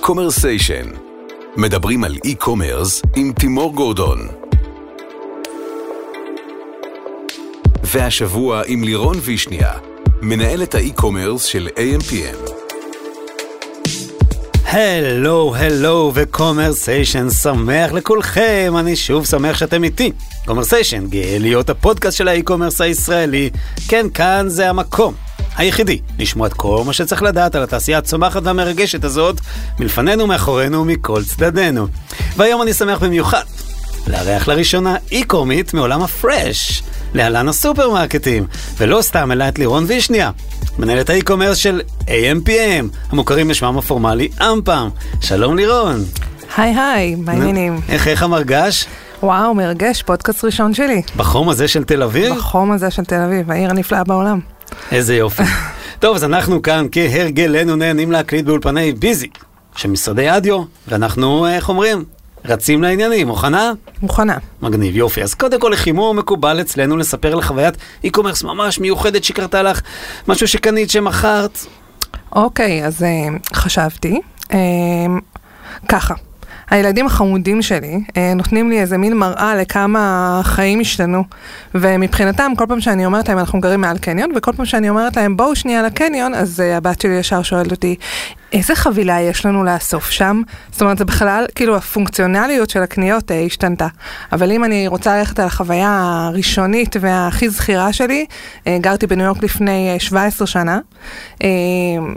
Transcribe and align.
קומרסיישן. 0.00 0.86
מדברים 1.56 2.04
על 2.04 2.16
אי-קומרס 2.24 3.02
עם 3.16 3.32
תימור 3.32 3.74
גורדון. 3.74 4.28
והשבוע 7.84 8.62
עם 8.66 8.84
לירון 8.84 9.16
וישניה, 9.22 9.72
מנהלת 10.22 10.74
האי-קומרס 10.74 11.44
של 11.44 11.68
AMPM. 11.76 12.50
הלו, 14.64 15.54
הלו 15.56 16.12
וקומרסיישן 16.14 17.30
שמח 17.30 17.92
לכולכם, 17.92 18.74
אני 18.78 18.96
שוב 18.96 19.26
שמח 19.26 19.58
שאתם 19.58 19.84
איתי. 19.84 20.12
קומרסיישן, 20.46 21.06
גאה 21.06 21.36
להיות 21.38 21.70
הפודקאסט 21.70 22.16
של 22.18 22.28
האי-קומרס 22.28 22.80
הישראלי. 22.80 23.50
כן, 23.88 24.06
כאן 24.14 24.46
זה 24.48 24.68
המקום. 24.70 25.14
היחידי, 25.56 25.98
לשמוע 26.18 26.46
את 26.46 26.52
כל 26.52 26.82
מה 26.86 26.92
שצריך 26.92 27.22
לדעת 27.22 27.54
על 27.54 27.62
התעשייה 27.62 27.98
הצומחת 27.98 28.42
והמרגשת 28.44 29.04
הזאת, 29.04 29.40
מלפנינו, 29.78 30.26
מאחורינו 30.26 30.80
ומכל 30.80 31.24
צדדינו. 31.24 31.86
והיום 32.36 32.62
אני 32.62 32.72
שמח 32.74 32.98
במיוחד 32.98 33.42
לארח 34.06 34.48
לראשונה 34.48 34.96
אי-קומית 35.12 35.74
מעולם 35.74 36.02
הפרש, 36.02 36.82
להלן 37.14 37.48
הסופרמרקטים, 37.48 38.46
ולא 38.78 39.02
סתם 39.02 39.32
אלא 39.32 39.48
את 39.48 39.58
לירון 39.58 39.84
וישניה, 39.86 40.30
מנהלת 40.78 41.10
האי-קומרס 41.10 41.56
של 41.56 41.80
AMPM, 42.00 43.10
המוכרים 43.10 43.48
בשמם 43.48 43.78
הפורמלי 43.78 44.28
אמפם. 44.40 44.88
שלום 45.20 45.56
לירון. 45.56 46.04
היי 46.56 46.74
היי, 46.74 47.14
מה 47.14 47.32
העניינים? 47.32 47.80
איך, 47.88 48.08
איך 48.08 48.22
המרגש? 48.22 48.86
וואו, 49.22 49.54
מרגש, 49.54 50.02
פודקאסט 50.02 50.44
ראשון 50.44 50.74
שלי. 50.74 51.02
בחום 51.16 51.48
הזה 51.48 51.68
של 51.68 51.84
תל 51.84 52.02
אביב? 52.02 52.34
בחום 52.34 52.72
הזה 52.72 52.90
של 52.90 53.04
תל 53.04 53.20
אביב, 53.20 53.50
העיר 53.50 53.70
הנפלאה 53.70 54.04
בעולם. 54.04 54.40
איזה 54.92 55.16
יופי. 55.16 55.42
טוב, 55.98 56.16
אז 56.16 56.24
אנחנו 56.24 56.62
כאן 56.62 56.86
כהרגלנו 56.92 57.76
נהנים 57.76 58.12
להקליט 58.12 58.44
באולפני 58.44 58.92
ביזי 58.92 59.28
של 59.76 59.90
משרדי 59.90 60.36
אדיו, 60.36 60.62
ואנחנו, 60.88 61.46
איך 61.46 61.68
אומרים, 61.68 62.04
רצים 62.44 62.82
לעניינים, 62.82 63.26
מוכנה? 63.26 63.72
מוכנה. 64.02 64.36
מגניב, 64.62 64.96
יופי. 64.96 65.22
אז 65.22 65.34
קודם 65.34 65.60
כל 65.60 65.70
לחימום 65.72 66.18
מקובל 66.18 66.60
אצלנו 66.60 66.96
לספר 66.96 67.32
על 67.32 67.42
חוויית 67.42 67.74
e-commerce 68.06 68.44
ממש 68.44 68.78
מיוחדת 68.78 69.24
שקרתה 69.24 69.62
לך, 69.62 69.80
משהו 70.28 70.48
שקנית, 70.48 70.90
שמכרת. 70.90 71.58
אוקיי, 72.32 72.86
אז 72.86 73.02
uh, 73.02 73.56
חשבתי. 73.56 74.20
Uh, 74.42 74.54
ככה. 75.88 76.14
הילדים 76.70 77.06
החמודים 77.06 77.62
שלי 77.62 78.00
אה, 78.16 78.34
נותנים 78.34 78.70
לי 78.70 78.80
איזה 78.80 78.98
מין 78.98 79.16
מראה 79.16 79.56
לכמה 79.56 80.36
החיים 80.40 80.80
השתנו. 80.80 81.24
ומבחינתם, 81.74 82.52
כל 82.56 82.64
פעם 82.68 82.80
שאני 82.80 83.06
אומרת 83.06 83.28
להם, 83.28 83.38
אנחנו 83.38 83.60
גרים 83.60 83.80
מעל 83.80 83.98
קניון, 83.98 84.30
וכל 84.36 84.52
פעם 84.52 84.66
שאני 84.66 84.88
אומרת 84.88 85.16
להם, 85.16 85.36
בואו 85.36 85.56
שנייה 85.56 85.82
לקניון, 85.82 86.34
אז 86.34 86.60
אה, 86.60 86.76
הבת 86.76 87.00
שלי 87.00 87.14
ישר 87.14 87.42
שואלת 87.42 87.70
אותי, 87.70 87.96
איזה 88.52 88.74
חבילה 88.74 89.20
יש 89.20 89.46
לנו 89.46 89.64
לאסוף 89.64 90.10
שם? 90.10 90.42
זאת 90.72 90.82
אומרת, 90.82 90.98
זה 90.98 91.04
בכלל, 91.04 91.46
כאילו, 91.54 91.76
הפונקציונליות 91.76 92.70
של 92.70 92.82
הקניות 92.82 93.30
אה, 93.30 93.40
השתנתה. 93.40 93.86
אבל 94.32 94.52
אם 94.52 94.64
אני 94.64 94.88
רוצה 94.88 95.18
ללכת 95.18 95.38
על 95.38 95.46
החוויה 95.46 95.98
הראשונית 96.28 96.96
והכי 97.00 97.48
זכירה 97.48 97.92
שלי, 97.92 98.26
אה, 98.66 98.78
גרתי 98.80 99.06
בניו 99.06 99.26
יורק 99.26 99.42
לפני 99.42 99.92
אה, 99.92 100.00
17 100.00 100.46
שנה. 100.46 100.78
אה, 101.42 101.48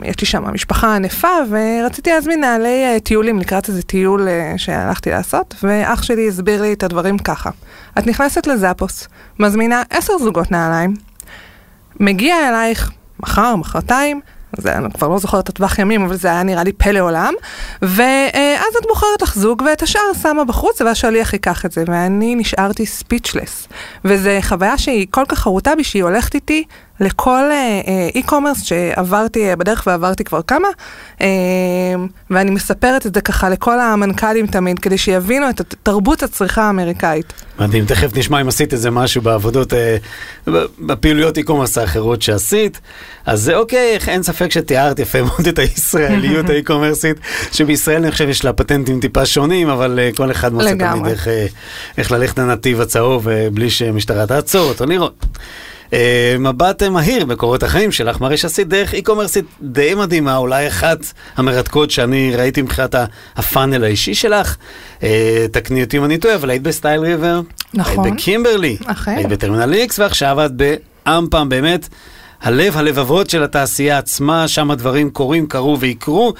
יש 0.04 0.20
לי 0.20 0.26
שם 0.26 0.44
משפחה 0.52 0.96
ענפה, 0.96 1.28
ורציתי 1.50 2.10
להזמין 2.10 2.40
נעלי 2.40 2.84
אה, 2.84 3.00
טיולים 3.00 3.38
לקראת 3.38 3.68
איזה 3.68 3.82
טיול 3.82 4.28
אה, 4.28 4.52
שהלכתי 4.56 5.10
לעשות, 5.10 5.54
ואח 5.62 6.02
שלי 6.02 6.28
הסביר 6.28 6.62
לי 6.62 6.72
את 6.72 6.82
הדברים 6.82 7.18
ככה. 7.18 7.50
את 7.98 8.06
נכנסת 8.06 8.46
לזאפוס, 8.46 9.08
מזמינה 9.38 9.82
10 9.90 10.18
זוגות 10.18 10.50
נעליים, 10.50 10.94
מגיע 12.00 12.48
אלייך 12.48 12.90
מחר, 13.20 13.56
מחרתיים, 13.56 14.20
זה, 14.58 14.76
אני 14.76 14.90
כבר 14.90 15.08
לא 15.08 15.18
זוכרת 15.18 15.44
את 15.44 15.48
הטווח 15.48 15.78
ימים, 15.78 16.04
אבל 16.04 16.16
זה 16.16 16.28
היה 16.28 16.42
נראה 16.42 16.64
לי 16.64 16.72
פלא 16.72 17.00
עולם. 17.00 17.34
ואז 17.82 18.74
את 18.80 18.86
בוחרת 18.88 19.22
לך 19.22 19.34
זוג, 19.34 19.62
ואת 19.66 19.82
השאר 19.82 20.12
שמה 20.22 20.44
בחוץ, 20.44 20.80
והשליח 20.80 21.32
ייקח 21.32 21.66
את 21.66 21.72
זה. 21.72 21.84
ואני 21.86 22.34
נשארתי 22.34 22.86
ספיצ'לס. 22.86 23.68
וזו 24.04 24.30
חוויה 24.42 24.78
שהיא 24.78 25.06
כל 25.10 25.24
כך 25.28 25.38
חרוטה 25.38 25.76
בי, 25.76 25.84
שהיא 25.84 26.02
הולכת 26.02 26.34
איתי 26.34 26.64
לכל 27.00 27.50
אי-קומרס 28.14 28.62
אה, 28.62 28.64
שעברתי 28.64 29.52
אה, 29.52 29.56
בדרך 29.56 29.82
ועברתי 29.86 30.24
כבר 30.24 30.42
כמה, 30.42 30.68
אה, 31.18 31.22
ואני 32.30 32.50
מספרת 32.50 33.06
את 33.06 33.14
זה 33.14 33.20
ככה 33.20 33.48
לכל 33.48 33.80
המנכ"לים 33.80 34.46
תמיד, 34.46 34.78
כדי 34.78 34.98
שיבינו 34.98 35.50
את 35.50 35.74
תרבות 35.82 36.22
הצריכה 36.22 36.62
האמריקאית. 36.62 37.32
מדהים, 37.58 37.84
תכף 37.86 38.16
נשמע 38.16 38.40
אם 38.40 38.48
עשית 38.48 38.72
איזה 38.72 38.90
משהו 38.90 39.22
בעבודות, 39.22 39.72
אה, 39.72 40.50
בפעילויות 40.78 41.38
אי-קומרס 41.38 41.78
האחרות 41.78 42.22
שעשית. 42.22 42.80
אז 43.26 43.42
זה 43.42 43.56
אוקיי, 43.56 43.98
אין 44.08 44.22
ספק 44.22 44.50
שתיארת 44.50 44.98
יפה 44.98 45.22
מאוד 45.22 45.48
את 45.48 45.58
הישראליות 45.58 46.48
האי-קומרסית, 46.50 47.16
שבישראל 47.52 48.02
אני 48.02 48.12
חושב 48.12 48.28
יש 48.28 48.44
לה 48.44 48.52
פטנטים 48.52 49.00
טיפה 49.00 49.26
שונים, 49.26 49.68
אבל 49.68 49.98
אה, 50.12 50.16
כל 50.16 50.30
אחד 50.30 50.52
מוצא 50.52 50.74
תמיד 50.78 51.06
איך, 51.06 51.28
איך 51.98 52.12
ללכת 52.12 52.38
לנתיב 52.38 52.80
הצהוב 52.80 53.28
אה, 53.28 53.30
בלי 53.52 53.70
שמשטרה 53.70 54.26
תעצור 54.26 54.68
אותו, 54.68 54.86
לראות. 54.86 55.26
אה, 55.94 56.38
מבט 56.38 56.82
מהיר 56.82 57.24
בקורות 57.24 57.62
החיים 57.62 57.92
שלך, 57.92 58.20
מראה 58.20 58.36
שעשית 58.36 58.68
דרך 58.68 58.94
אי-קומרסית 58.94 59.44
די 59.62 59.94
מדהימה, 59.94 60.36
אולי 60.36 60.68
אחת 60.68 60.98
המרתקות 61.36 61.90
שאני 61.90 62.36
ראיתי 62.36 62.62
מבחינת 62.62 62.94
ה 63.36 63.43
funnel 63.43 63.84
האישי 63.84 64.14
שלך. 64.14 64.56
אה, 65.00 65.04
תקני 65.52 65.84
אותי 65.84 65.98
אם 65.98 66.04
אני 66.04 66.18
טועה, 66.18 66.34
אבל 66.34 66.50
היית 66.50 66.62
בסטייל 66.62 67.00
ריבר, 67.00 67.40
נכון. 67.74 68.04
היית 68.04 68.14
בקימברלי, 68.14 68.76
אכן. 68.86 69.16
היית 69.16 69.28
בטרמינל 69.28 69.74
איקס, 69.74 69.98
ועכשיו 69.98 70.44
את 70.46 70.50
ב 71.06 71.13
AMPM, 71.13 71.48
באמת. 71.48 71.88
הלב 72.44 72.76
הלבבות 72.76 73.30
של 73.30 73.42
התעשייה 73.42 73.98
עצמה, 73.98 74.48
שם 74.48 74.70
הדברים 74.70 75.10
קורים, 75.10 75.46
קרו 75.46 75.80
ויקרו. 75.80 76.32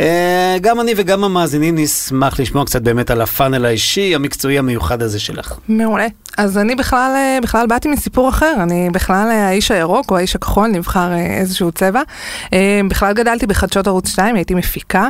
אה, 0.00 0.56
גם 0.60 0.80
אני 0.80 0.92
וגם 0.96 1.24
המאזינים 1.24 1.78
נשמח 1.78 2.40
לשמוע 2.40 2.64
קצת 2.64 2.82
באמת 2.82 3.10
על 3.10 3.20
ה 3.20 3.26
funnel 3.26 3.64
האישי, 3.64 4.14
המקצועי 4.14 4.58
המיוחד 4.58 5.02
הזה 5.02 5.20
שלך. 5.20 5.58
מעולה. 5.68 6.06
אז 6.38 6.58
אני 6.58 6.74
בכלל, 6.74 7.12
אה, 7.16 7.38
בכלל 7.42 7.66
באתי 7.66 7.88
מסיפור 7.88 8.28
אחר, 8.28 8.54
אני 8.62 8.90
בכלל 8.92 9.28
אה, 9.30 9.48
האיש 9.48 9.70
הירוק 9.70 10.10
או 10.10 10.16
האיש 10.16 10.36
הכחול, 10.36 10.66
נבחר 10.66 11.14
איזשהו 11.14 11.72
צבע. 11.72 12.02
בכלל 12.88 13.12
גדלתי 13.12 13.46
בחדשות 13.46 13.86
ערוץ 13.86 14.08
2, 14.08 14.36
הייתי 14.36 14.54
מפיקה. 14.54 15.08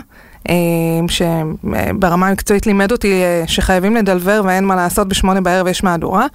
שברמה 1.08 2.28
המקצועית 2.28 2.66
לימד 2.66 2.92
אותי 2.92 3.22
שחייבים 3.46 3.96
לדלבר 3.96 4.42
ואין 4.44 4.64
מה 4.64 4.76
לעשות 4.76 5.08
בשמונה 5.08 5.40
בערב 5.40 5.66
יש 5.66 5.84
מהדורה. 5.84 6.26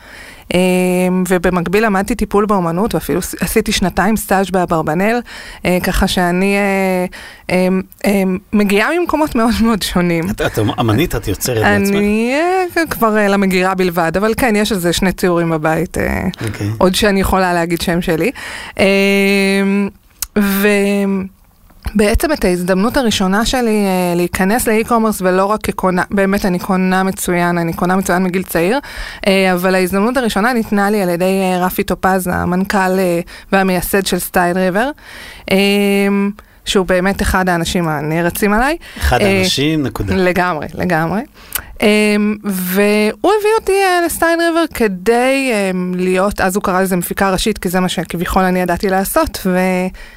ובמקביל 1.30 1.86
למדתי 1.86 2.16
טיפול 2.16 2.46
באומנות 2.46 2.96
ואפילו 2.96 3.20
עשיתי 3.40 3.72
שנתיים 3.72 4.18
סטאז' 4.18 4.50
באברבנל, 4.50 5.20
ככה 5.84 6.08
שאני 6.08 6.56
מגיעה 8.54 8.90
ממקומות 9.00 9.36
מאוד 9.36 9.54
מאוד 9.62 9.82
שונים. 9.82 10.24
את 10.30 10.60
אמנית, 10.80 11.16
את 11.16 11.28
יוצרת 11.28 11.64
בעצמך? 11.64 11.96
אני 11.96 12.34
כבר 12.90 13.28
למגירה 13.30 13.76
בלבד, 13.76 14.12
אבל 14.18 14.34
כן, 14.38 14.56
יש 14.56 14.72
איזה 14.72 14.94
שני 14.94 15.12
ציורים 15.12 15.50
בבית, 15.50 15.98
עוד 16.78 16.96
שאני 16.96 17.20
יכולה 17.20 17.54
להגיד 17.54 17.82
שם 17.82 18.02
שלי. 18.02 18.32
ו... 20.38 20.68
בעצם 21.96 22.34
את 22.34 22.46
ההזדמנות 22.46 22.98
הראשונה 22.98 23.46
שלי 23.46 23.86
אה, 23.86 24.14
להיכנס 24.16 24.68
לאי-קומרס 24.68 25.22
ולא 25.22 25.46
רק 25.46 25.62
כקונה, 25.62 26.04
באמת 26.12 26.46
אני 26.46 26.60
קונה 26.60 27.04
מצוין, 27.04 27.58
אני 27.58 27.74
קונה 27.74 27.96
מצוין 27.96 28.24
מגיל 28.24 28.44
צעיר, 28.44 28.80
אה, 29.28 29.54
אבל 29.54 29.76
ההזדמנות 29.76 30.18
הראשונה 30.18 30.54
ניתנה 30.54 30.90
לי 30.90 31.02
על 31.02 31.10
ידי 31.10 31.42
אה, 31.42 31.66
רפי 31.66 31.84
טופז, 31.84 32.28
המנכ"ל 32.28 33.00
והמייסד 33.52 34.06
של 34.06 34.20
סטייל 34.20 34.58
ריבר. 34.58 34.92
שהוא 36.66 36.86
באמת 36.86 37.22
אחד 37.22 37.50
האנשים 37.50 37.88
הנערצים 37.88 38.54
עליי. 38.54 38.78
אחד 38.98 39.22
האנשים, 39.22 39.84
נקודה. 39.84 40.16
לגמרי, 40.16 40.68
לגמרי. 40.74 41.22
והוא 42.44 43.32
הביא 43.40 43.52
אותי 43.60 43.74
לסטיין 44.06 44.42
ריבר 44.42 44.64
כדי 44.74 45.52
להיות, 45.96 46.42
אז 46.42 46.56
הוא 46.56 46.64
קרא 46.64 46.82
לזה 46.82 46.96
מפיקה 46.96 47.32
ראשית, 47.32 47.58
כי 47.58 47.70
זה 47.70 47.80
מה 47.80 47.90
שכביכול 47.90 48.44
אני 48.44 48.62
ידעתי 48.62 48.90
לעשות, 48.90 49.48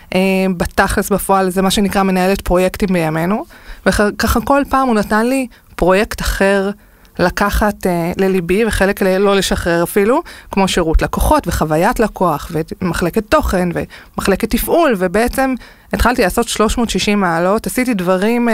ובתכלס 0.09 1.11
בפועל 1.13 1.51
זה 1.51 1.63
מה 1.63 1.71
שנקרא 1.71 2.03
מנהלת 2.03 2.41
פרויקטים 2.41 2.89
בימינו, 2.93 3.45
וככה 3.87 4.41
כל 4.41 4.63
פעם 4.69 4.89
הוא 4.89 4.95
נתן 4.95 5.27
לי 5.27 5.47
פרויקט 5.77 6.21
אחר. 6.21 6.71
לקחת 7.19 7.87
uh, 7.87 7.89
לליבי 8.17 8.65
וחלק 8.67 9.03
לא 9.03 9.37
לשחרר 9.37 9.83
אפילו, 9.83 10.23
כמו 10.51 10.69
שירות 10.69 11.03
לקוחות 11.03 11.49
וחוויית 11.49 12.01
לקוח 12.01 12.53
ומחלקת 12.81 13.25
תוכן 13.29 13.69
ומחלקת 14.17 14.51
תפעול, 14.51 14.95
ובעצם 14.99 15.55
התחלתי 15.93 16.23
לעשות 16.23 16.49
360 16.49 17.21
מעלות, 17.21 17.67
עשיתי 17.67 17.95
דברים 17.95 18.49
אה, 18.49 18.53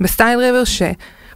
בסטייל 0.00 0.38
ריבר 0.38 0.64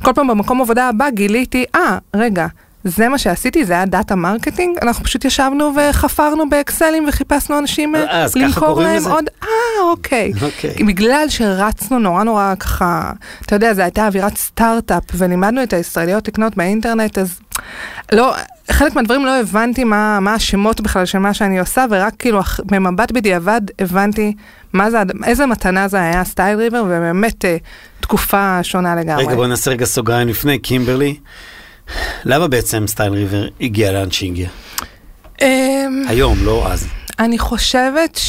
שכל 0.00 0.12
פעם 0.14 0.26
במקום 0.26 0.60
עבודה 0.60 0.88
הבא 0.88 1.10
גיליתי, 1.10 1.64
אה, 1.74 1.98
אה, 1.98 2.18
רגע, 2.18 2.46
זה 2.84 3.08
מה 3.08 3.18
שעשיתי, 3.18 3.64
זה 3.64 3.72
היה 3.72 3.86
data 3.86 4.14
marketing, 4.14 4.78
אנחנו 4.82 5.04
פשוט 5.04 5.24
ישבנו 5.24 5.72
וחפרנו 5.76 6.48
באקסלים 6.48 7.08
וחיפשנו 7.08 7.58
אנשים 7.58 7.96
אה, 7.96 8.26
למכור 8.36 8.82
להם 8.82 8.96
לזה? 8.96 9.10
עוד, 9.10 9.24
אה, 9.42 9.48
אוקיי. 9.90 10.32
אוקיי. 10.42 10.84
בגלל 10.84 11.26
שרצנו 11.28 11.98
נורא 11.98 12.24
נורא 12.24 12.54
ככה, 12.60 13.12
אתה 13.46 13.56
יודע, 13.56 13.74
זו 13.74 13.82
הייתה 13.82 14.06
אווירת 14.06 14.36
סטארט-אפ, 14.36 15.02
ולימדנו 15.14 15.62
את 15.62 15.72
הישראליות 15.72 16.28
לקנות 16.28 16.56
באינטרנט, 16.56 17.18
אז 17.18 17.40
לא, 18.12 18.34
חלק 18.70 18.96
מהדברים 18.96 19.26
לא 19.26 19.40
הבנתי 19.40 19.84
מה, 19.84 20.20
מה 20.20 20.34
השמות 20.34 20.80
בכלל 20.80 21.06
של 21.06 21.18
מה 21.18 21.34
שאני 21.34 21.58
עושה, 21.58 21.84
ורק 21.90 22.14
כאילו 22.18 22.40
במבט 22.64 23.12
בדיעבד 23.12 23.60
הבנתי 23.78 24.34
מה 24.72 24.90
זה, 24.90 24.98
איזה 25.24 25.46
מתנה 25.46 25.88
זה 25.88 26.00
היה 26.00 26.24
סטייל 26.24 26.58
ריבר, 26.58 26.82
ובאמת 26.86 27.44
תקופה 28.00 28.62
שונה 28.62 28.96
לגמרי. 28.96 29.24
רגע, 29.26 29.34
בוא 29.34 29.46
נעשה 29.46 29.70
רגע 29.70 29.84
סוגריים 29.84 30.28
לפני, 30.28 30.58
קימברלי. 30.58 31.16
למה 32.24 32.48
בעצם 32.48 32.86
סטייל 32.86 33.12
ריבר 33.12 33.48
הגיע 33.60 33.92
לאן 33.92 34.10
שהגיע? 34.10 34.48
אמ, 35.42 36.02
היום, 36.08 36.38
לא 36.42 36.72
אז. 36.72 36.86
אני 37.18 37.38
חושבת 37.38 38.20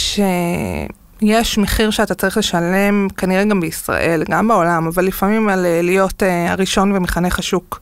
שיש 1.22 1.58
מחיר 1.58 1.90
שאתה 1.90 2.16
צריך 2.16 2.38
לשלם, 2.38 3.08
כנראה 3.18 3.44
גם 3.44 3.60
בישראל, 3.60 4.24
גם 4.30 4.48
בעולם, 4.48 4.88
אבל 4.88 5.06
לפעמים 5.06 5.50
על 5.50 5.66
אה, 5.66 5.82
להיות 5.82 6.24
אה, 6.24 6.52
הראשון 6.52 6.92
ומחנך 6.92 7.40
השוק. 7.40 7.82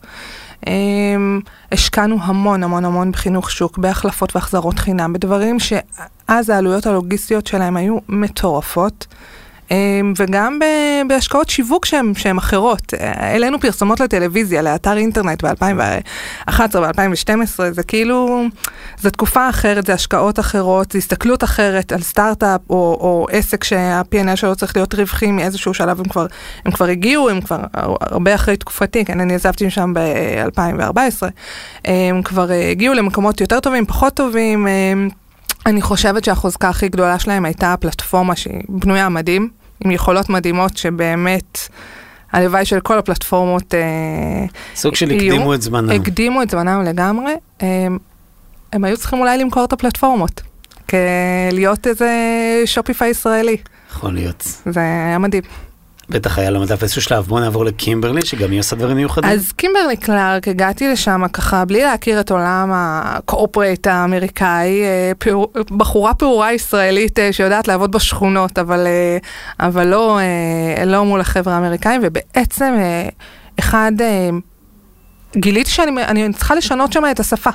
אמ, 0.67 1.39
השקענו 1.71 2.17
המון 2.21 2.63
המון 2.63 2.85
המון 2.85 3.11
בחינוך 3.11 3.51
שוק, 3.51 3.77
בהחלפות 3.77 4.35
והחזרות 4.35 4.79
חינם, 4.79 5.13
בדברים 5.13 5.57
שאז 5.59 6.49
העלויות 6.49 6.85
הלוגיסטיות 6.85 7.47
שלהם 7.47 7.77
היו 7.77 7.97
מטורפות. 8.09 9.07
אמ, 9.71 10.13
וגם 10.17 10.59
בהשקעות 11.07 11.49
שיווק 11.49 11.85
שהן 11.85 12.37
אחרות. 12.37 12.93
העלינו 12.99 13.59
פרסומות 13.59 13.99
לטלוויזיה, 13.99 14.61
לאתר 14.61 14.97
אינטרנט 14.97 15.43
ב-2011 15.43 16.79
ב-2012, 16.81 17.61
זה 17.71 17.83
כאילו, 17.83 18.43
זו 19.01 19.09
תקופה 19.09 19.49
אחרת, 19.49 19.85
זה 19.85 19.93
השקעות 19.93 20.39
אחרות, 20.39 20.91
זו 20.91 20.97
הסתכלות 20.97 21.43
אחרת 21.43 21.91
על 21.91 22.01
סטארט-אפ 22.01 22.61
או, 22.69 22.75
או 22.75 23.27
עסק 23.31 23.63
שה-P&L 23.63 24.35
שלו 24.35 24.55
צריך 24.55 24.75
להיות 24.75 24.93
רווחי 24.93 25.31
מאיזשהו 25.31 25.73
שלב, 25.73 25.99
הם 25.99 26.05
כבר, 26.05 26.25
הם 26.65 26.71
כבר 26.71 26.85
הגיעו, 26.85 27.29
הם 27.29 27.41
כבר 27.41 27.59
הרבה 28.01 28.35
אחרי 28.35 28.57
תקופתי, 28.57 29.05
כן, 29.05 29.19
אני 29.19 29.35
עזבתי 29.35 29.69
שם 29.69 29.93
ב-2014, 29.93 31.23
הם 31.85 32.21
כבר 32.21 32.47
הגיעו 32.71 32.93
למקומות 32.93 33.41
יותר 33.41 33.59
טובים, 33.59 33.85
פחות 33.85 34.13
טובים. 34.13 34.67
אני 35.65 35.81
חושבת 35.81 36.23
שהחוזקה 36.23 36.69
הכי 36.69 36.89
גדולה 36.89 37.19
שלהם 37.19 37.45
הייתה 37.45 37.73
הפלטפורמה 37.73 38.35
שהיא 38.35 38.61
בנויה 38.69 39.09
מדהים, 39.09 39.49
עם 39.85 39.91
יכולות 39.91 40.29
מדהימות 40.29 40.77
שבאמת, 40.77 41.57
הלוואי 42.31 42.65
של 42.65 42.79
כל 42.79 42.97
הפלטפורמות 42.97 43.73
אה, 43.73 44.45
סוג 44.75 44.95
של 44.95 45.11
הקדימו 45.11 45.53
את 45.53 45.61
זמנם. 45.61 45.89
הקדימו 45.89 46.41
את 46.41 46.49
זמנם 46.49 46.83
לגמרי. 46.83 47.33
הם, 47.59 47.97
הם 48.73 48.83
היו 48.83 48.97
צריכים 48.97 49.19
אולי 49.19 49.37
למכור 49.37 49.65
את 49.65 49.73
הפלטפורמות, 49.73 50.41
להיות 51.51 51.87
איזה 51.87 52.09
שופיפיי 52.65 53.09
ישראלי. 53.09 53.57
יכול 53.91 54.13
להיות. 54.13 54.47
זה 54.65 54.79
היה 54.79 55.17
מדהים. 55.17 55.43
בטח 56.09 56.39
היה 56.39 56.49
לו 56.49 56.61
מדף 56.61 56.83
איזשהו 56.83 57.01
שלב, 57.01 57.25
בוא 57.25 57.39
נעבור 57.39 57.65
לקימברלי, 57.65 58.25
שגם 58.25 58.51
היא 58.51 58.59
עושה 58.59 58.75
דברים 58.75 58.97
מיוחדים. 58.97 59.29
אז 59.29 59.51
קימברלי 59.51 59.97
קלארק, 59.97 60.47
הגעתי 60.47 60.87
לשם 60.87 61.27
ככה, 61.33 61.65
בלי 61.65 61.83
להכיר 61.83 62.19
את 62.19 62.31
עולם 62.31 62.71
הקורפרייט 62.73 63.87
האמריקאי, 63.87 64.83
אה, 64.83 65.11
פעור, 65.17 65.51
בחורה 65.77 66.13
פעורה 66.13 66.53
ישראלית 66.53 67.19
אה, 67.19 67.33
שיודעת 67.33 67.67
לעבוד 67.67 67.91
בשכונות, 67.91 68.59
אבל, 68.59 68.87
אה, 68.87 69.17
אבל 69.67 69.87
לא, 69.87 70.19
לא 70.85 71.05
מול 71.05 71.21
החבר'ה 71.21 71.53
האמריקאים, 71.53 72.01
ובעצם 72.03 72.73
אחד, 73.59 73.91
גיליתי 75.35 75.71
שאני 75.71 76.33
צריכה 76.33 76.55
לשנות 76.55 76.93
שם 76.93 77.03
את 77.11 77.19
השפה. 77.19 77.49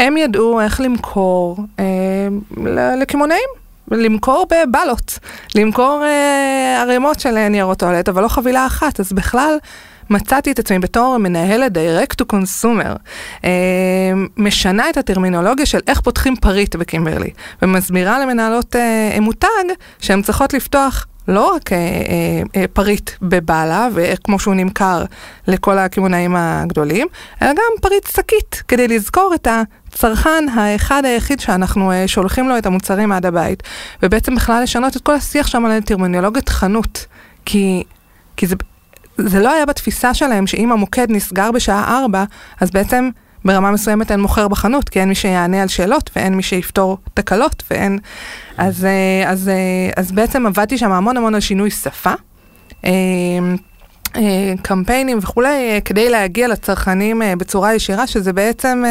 הם 0.00 0.16
ידעו 0.16 0.60
איך 0.60 0.80
למכור 0.80 1.56
לקמעונאים. 3.00 3.61
למכור 3.92 4.46
בבלות, 4.50 5.18
למכור 5.54 6.02
אה, 6.04 6.82
ערימות 6.82 7.20
של 7.20 7.48
ניירות 7.48 7.78
טואלט, 7.78 8.08
אבל 8.08 8.22
לא 8.22 8.28
חבילה 8.28 8.66
אחת, 8.66 9.00
אז 9.00 9.12
בכלל 9.12 9.58
מצאתי 10.10 10.52
את 10.52 10.58
עצמי 10.58 10.78
בתור 10.78 11.18
מנהלת 11.18 11.72
direct 11.76 12.22
to 12.22 12.36
consumer, 12.36 12.96
אה, 13.44 13.50
משנה 14.36 14.90
את 14.90 14.96
הטרמינולוגיה 14.96 15.66
של 15.66 15.78
איך 15.88 16.00
פותחים 16.00 16.36
פריט 16.36 16.76
בקימברלי, 16.76 17.30
ומסבירה 17.62 18.20
למנהלות 18.20 18.76
אה, 18.76 19.20
מותג 19.20 19.46
שהן 19.98 20.22
צריכות 20.22 20.52
לפתוח 20.54 21.06
לא 21.28 21.54
רק 21.54 21.72
אה, 21.72 21.78
אה, 21.78 22.42
אה, 22.56 22.68
פריט 22.72 23.10
בבעלה, 23.22 23.88
וכמו 23.94 24.38
שהוא 24.38 24.54
נמכר 24.54 25.04
לכל 25.46 25.78
הקמעונאים 25.78 26.36
הגדולים, 26.36 27.06
אלא 27.42 27.50
גם 27.52 27.72
פריט 27.80 28.06
שקית, 28.06 28.62
כדי 28.68 28.88
לזכור 28.88 29.32
את 29.34 29.48
הצרכן 29.92 30.48
האחד 30.54 31.04
היחיד 31.04 31.40
שאנחנו 31.40 31.92
אה, 31.92 32.08
שולחים 32.08 32.48
לו 32.48 32.58
את 32.58 32.66
המוצרים 32.66 33.12
עד 33.12 33.26
הבית, 33.26 33.62
ובעצם 34.02 34.34
בכלל 34.34 34.62
לשנות 34.62 34.96
את 34.96 35.02
כל 35.02 35.14
השיח 35.14 35.46
שם 35.46 35.64
על 35.64 35.80
טרמינולוגיית 35.80 36.48
חנות, 36.48 37.06
כי, 37.44 37.82
כי 38.36 38.46
זה, 38.46 38.56
זה 39.18 39.40
לא 39.40 39.52
היה 39.52 39.66
בתפיסה 39.66 40.14
שלהם 40.14 40.46
שאם 40.46 40.72
המוקד 40.72 41.06
נסגר 41.10 41.50
בשעה 41.50 42.00
4, 42.02 42.24
אז 42.60 42.70
בעצם 42.70 43.10
ברמה 43.44 43.70
מסוימת 43.70 44.10
אין 44.10 44.20
מוכר 44.20 44.48
בחנות, 44.48 44.88
כי 44.88 45.00
אין 45.00 45.08
מי 45.08 45.14
שיענה 45.14 45.62
על 45.62 45.68
שאלות 45.68 46.10
ואין 46.16 46.34
מי 46.34 46.42
שיפתור 46.42 46.98
תקלות 47.14 47.62
ואין... 47.70 47.98
אז, 48.58 48.84
אה, 48.84 49.30
אז, 49.30 49.48
אה, 49.48 49.90
אז 49.96 50.12
בעצם 50.12 50.46
עבדתי 50.46 50.78
שם 50.78 50.92
המון 50.92 51.16
המון 51.16 51.34
על 51.34 51.40
שינוי 51.40 51.70
שפה. 51.70 52.12
אה, 54.16 54.54
קמפיינים 54.62 55.18
וכולי, 55.18 55.80
כדי 55.84 56.10
להגיע 56.10 56.48
לצרכנים 56.48 57.22
בצורה 57.38 57.74
ישירה, 57.74 58.06
שזה 58.06 58.32
בעצם 58.32 58.84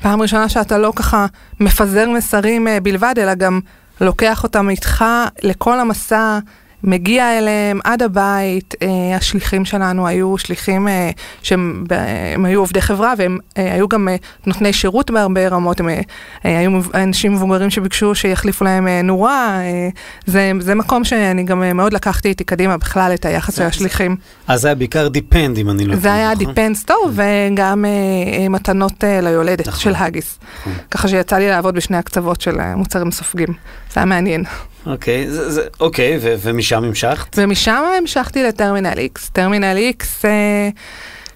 פעם 0.00 0.22
ראשונה 0.22 0.48
שאתה 0.48 0.78
לא 0.78 0.92
ככה 0.96 1.26
מפזר 1.60 2.10
מסרים 2.10 2.68
בלבד, 2.82 3.14
אלא 3.18 3.34
גם 3.34 3.60
לוקח 4.00 4.42
אותם 4.42 4.70
איתך 4.70 5.04
לכל 5.42 5.80
המסע 5.80 6.38
מגיע 6.82 7.38
אליהם 7.38 7.80
עד 7.84 8.02
הבית, 8.02 8.74
אה, 8.82 9.16
השליחים 9.16 9.64
שלנו 9.64 10.06
היו 10.06 10.38
שליחים 10.38 10.88
אה, 10.88 11.10
שהם 11.42 11.84
הם 12.34 12.44
היו 12.44 12.60
עובדי 12.60 12.80
חברה 12.80 13.14
והם 13.18 13.38
אה, 13.58 13.72
היו 13.74 13.88
גם 13.88 14.08
אה, 14.08 14.16
נותני 14.46 14.72
שירות 14.72 15.10
בהרבה 15.10 15.48
רמות, 15.48 15.80
הם 15.80 15.88
אה, 15.88 16.00
היו 16.44 16.80
אנשים 16.94 17.34
מבוגרים 17.34 17.70
שביקשו 17.70 18.14
שיחליפו 18.14 18.64
להם 18.64 18.88
אה, 18.88 19.02
נורה, 19.02 19.60
אה, 19.60 19.88
זה, 20.26 20.52
זה 20.60 20.74
מקום 20.74 21.04
שאני 21.04 21.44
גם 21.44 21.62
אה, 21.62 21.72
מאוד 21.72 21.92
לקחתי 21.92 22.28
איתי 22.28 22.44
קדימה 22.44 22.76
בכלל 22.76 23.12
את 23.14 23.24
היחס 23.24 23.56
של 23.56 23.62
השליחים. 23.62 24.16
אז 24.48 24.60
זה 24.60 24.68
היה 24.68 24.74
בעיקר 24.74 25.08
דיפנד 25.08 25.58
אם 25.58 25.70
אני 25.70 25.84
לא. 25.84 25.96
זה 25.96 26.14
היה 26.14 26.34
דיפנד 26.34 26.76
store 26.76 27.10
וגם 27.14 27.84
אה, 27.84 27.90
אה, 28.38 28.48
מתנות 28.48 29.04
אה, 29.04 29.20
ליולדת 29.20 29.68
נכון. 29.68 29.80
של 29.80 29.94
האגיס. 29.94 30.38
נכון. 30.60 30.72
ככה 30.90 31.08
שיצא 31.08 31.36
לי 31.36 31.48
לעבוד 31.48 31.74
בשני 31.74 31.96
הקצוות 31.96 32.40
של 32.40 32.60
אה, 32.60 32.76
מוצרים 32.76 33.10
סופגים, 33.10 33.48
זה 33.96 34.00
היה 34.00 34.06
מעניין. 34.06 34.44
אוקיי, 34.86 35.30
זה, 35.30 35.50
זה, 35.50 35.62
אוקיי, 35.80 36.18
ו, 36.22 36.34
ומשם 36.42 36.84
המשכת? 36.84 37.38
ומשם 37.38 37.82
המשכתי 37.98 38.42
לטרמינל 38.42 38.98
איקס. 38.98 39.30
טרמינל 39.30 39.76
איקס, 39.76 40.24
אה, 40.24 40.68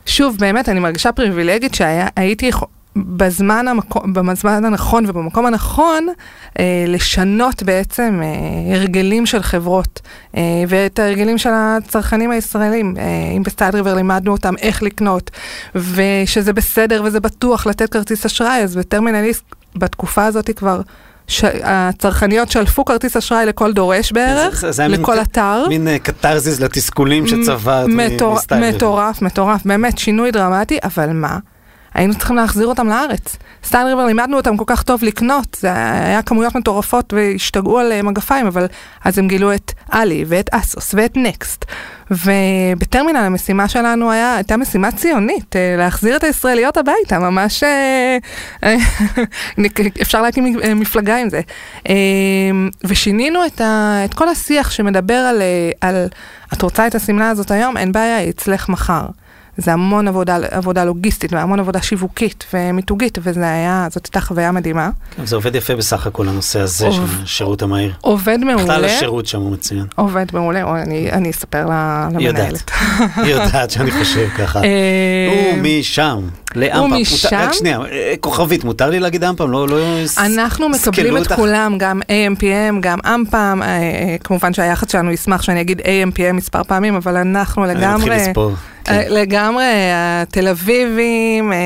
שוב, 0.07 0.37
באמת, 0.39 0.69
אני 0.69 0.81
מרגישה 0.81 1.13
פריבילגית 1.13 1.75
שהייתי 1.75 2.51
בזמן, 2.97 3.69
המקו, 3.69 4.01
בזמן 4.13 4.65
הנכון 4.65 5.05
ובמקום 5.09 5.47
הנכון, 5.47 6.07
אה, 6.59 6.85
לשנות 6.89 7.63
בעצם 7.63 8.21
אה, 8.23 8.77
הרגלים 8.77 9.27
של 9.27 9.43
חברות 9.43 10.01
אה, 10.37 10.43
ואת 10.69 10.99
ההרגלים 10.99 11.39
של 11.39 11.51
הצרכנים 11.53 12.31
הישראלים. 12.31 12.95
אה, 12.99 13.03
אם 13.37 13.43
ב 13.43 13.48
Style 13.48 13.75
River 13.75 13.95
לימדנו 13.95 14.33
אותם 14.33 14.55
איך 14.57 14.83
לקנות, 14.83 15.31
ושזה 15.75 16.53
בסדר 16.53 17.03
וזה 17.05 17.21
בטוח 17.21 17.67
לתת 17.67 17.93
כרטיס 17.93 18.27
אשראי, 18.27 18.63
אז 18.63 18.77
ב 18.77 18.82
Terminal 18.82 19.25
X 19.25 19.43
בתקופה 19.77 20.25
הזאת 20.25 20.51
כבר... 20.57 20.81
ש... 21.31 21.45
הצרכניות 21.63 22.51
שלפו 22.51 22.85
כרטיס 22.85 23.17
אשראי 23.17 23.47
לכל 23.47 23.73
דורש 23.73 24.13
בערך, 24.13 24.55
זה, 24.55 24.67
זה, 24.67 24.73
זה 24.73 24.89
לכל 24.89 25.15
מין, 25.15 25.23
אתר. 25.23 25.65
מין 25.69 25.89
אה, 25.89 25.99
קתרזיס 25.99 26.61
לתסכולים 26.61 27.27
שצברת 27.27 27.89
מטור... 27.89 28.39
מטורף, 28.61 29.23
מטורף, 29.23 29.63
באמת 29.65 29.99
שינוי 29.99 30.31
דרמטי, 30.31 30.79
אבל 30.85 31.13
מה? 31.13 31.39
היינו 31.95 32.15
צריכים 32.15 32.37
להחזיר 32.37 32.67
אותם 32.67 32.89
לארץ. 32.89 33.37
סטיין 33.65 33.87
ריבר 33.87 34.07
לימדנו 34.07 34.37
אותם 34.37 34.57
כל 34.57 34.65
כך 34.67 34.83
טוב 34.83 35.05
לקנות, 35.05 35.57
זה 35.61 35.69
היה 35.75 36.23
כמויות 36.23 36.55
מטורפות 36.55 37.13
והשתגעו 37.13 37.79
על 37.79 37.93
אה, 37.93 38.03
מגפיים, 38.03 38.47
אבל 38.47 38.67
אז 39.05 39.19
הם 39.19 39.29
גילו 39.29 39.55
את 39.55 39.73
אלי 39.95 40.25
ואת 40.29 40.49
אסוס 40.53 40.95
ואת 40.95 41.17
נקסט. 41.17 41.65
ובטרמינל 42.11 43.17
המשימה 43.17 43.69
שלנו 43.69 44.11
היה, 44.11 44.35
הייתה 44.35 44.57
משימה 44.57 44.93
ציונית, 44.93 45.57
אה, 45.57 45.75
להחזיר 45.79 46.17
את 46.17 46.25
הישראליות 46.25 46.77
הביתה, 46.77 47.19
ממש 47.19 47.63
אה, 47.63 48.19
אפשר 50.03 50.23
להקים 50.23 50.57
מפלגה 50.77 51.17
עם 51.17 51.29
זה. 51.31 51.41
ושינינו 52.85 53.47
את, 53.47 53.61
ה, 53.61 54.03
את 54.05 54.15
כל 54.15 54.29
השיח 54.29 54.71
שמדבר 54.71 55.15
על, 55.15 55.43
על 55.81 56.07
את 56.53 56.63
רוצה 56.63 56.87
את 56.87 56.95
השמלה 56.95 57.31
הזאת 57.31 57.51
היום, 57.51 57.77
אין 57.77 57.93
בעיה, 57.93 58.17
היא 58.17 58.31
אצלך 58.31 58.69
מחר. 58.69 59.07
זה 59.61 59.73
המון 59.73 60.09
עבודה, 60.09 60.39
עבודה 60.51 60.85
לוגיסטית 60.85 61.33
והמון 61.33 61.61
עבודה 61.61 61.83
שיווקית 61.83 62.45
ומיתוגית, 62.55 63.19
זאת 63.91 64.07
הייתה 64.07 64.21
חוויה 64.21 64.53
מדהימה. 64.53 64.91
כן, 65.17 65.27
זה 65.27 65.37
עובד 65.37 65.55
יפה 65.55 65.77
בסך 65.77 66.07
הכל 66.07 66.29
הנושא 66.29 66.61
הזה 66.61 66.87
עוב, 66.87 66.95
של 66.95 67.23
השירות 67.23 67.63
המהיר. 67.63 67.93
עובד 68.01 68.39
מעולה. 68.39 68.63
בכלל 68.63 68.85
השירות 68.85 69.27
שם 69.27 69.41
הוא 69.41 69.53
מצוין. 69.53 69.87
עובד 69.97 70.27
מעולה, 70.33 70.63
או 70.63 70.77
אני, 70.77 71.13
אני 71.13 71.31
אספר 71.31 71.67
למנהלת. 71.67 72.71
היא 73.17 73.35
יודעת 73.35 73.71
שאני 73.71 73.91
חושב 73.91 74.29
ככה. 74.39 74.63
אה, 74.65 75.53
הוא 75.55 75.63
משם. 75.63 76.29
לאמפם. 76.57 76.93
ומשם- 76.97 77.29
רק 77.37 77.53
שנייה, 77.53 77.79
אה, 77.93 78.15
כוכבית, 78.21 78.65
מותר 78.65 78.91
לי 78.91 79.01
להגיד 79.01 79.25
אמפם? 79.25 79.51
לא, 79.51 79.69
לא... 79.69 79.77
אנחנו 80.19 80.69
מקבלים 80.69 81.17
את 81.17 81.21
אותך? 81.23 81.35
כולם, 81.35 81.75
גם 81.79 82.01
AMPM, 82.03 82.45
גם 82.81 82.99
אמפם, 83.15 83.61
אה, 83.63 83.69
אה, 83.69 84.17
כמובן 84.25 84.53
שהיח"צ 84.55 84.93
שלנו 84.93 85.11
ישמח 85.13 85.43
שאני 85.43 85.61
אגיד 85.61 85.81
AMPM 85.81 86.33
מספר 86.33 86.63
פעמים, 86.65 86.95
אבל 86.95 87.17
אנחנו 87.17 87.65
לגמרי, 87.65 88.11
לספור. 88.17 88.53
כן. 88.85 88.93
אה, 88.93 89.09
לגמרי, 89.09 89.65
התל 89.95 90.49
אביבים, 90.49 91.53
אה, 91.53 91.57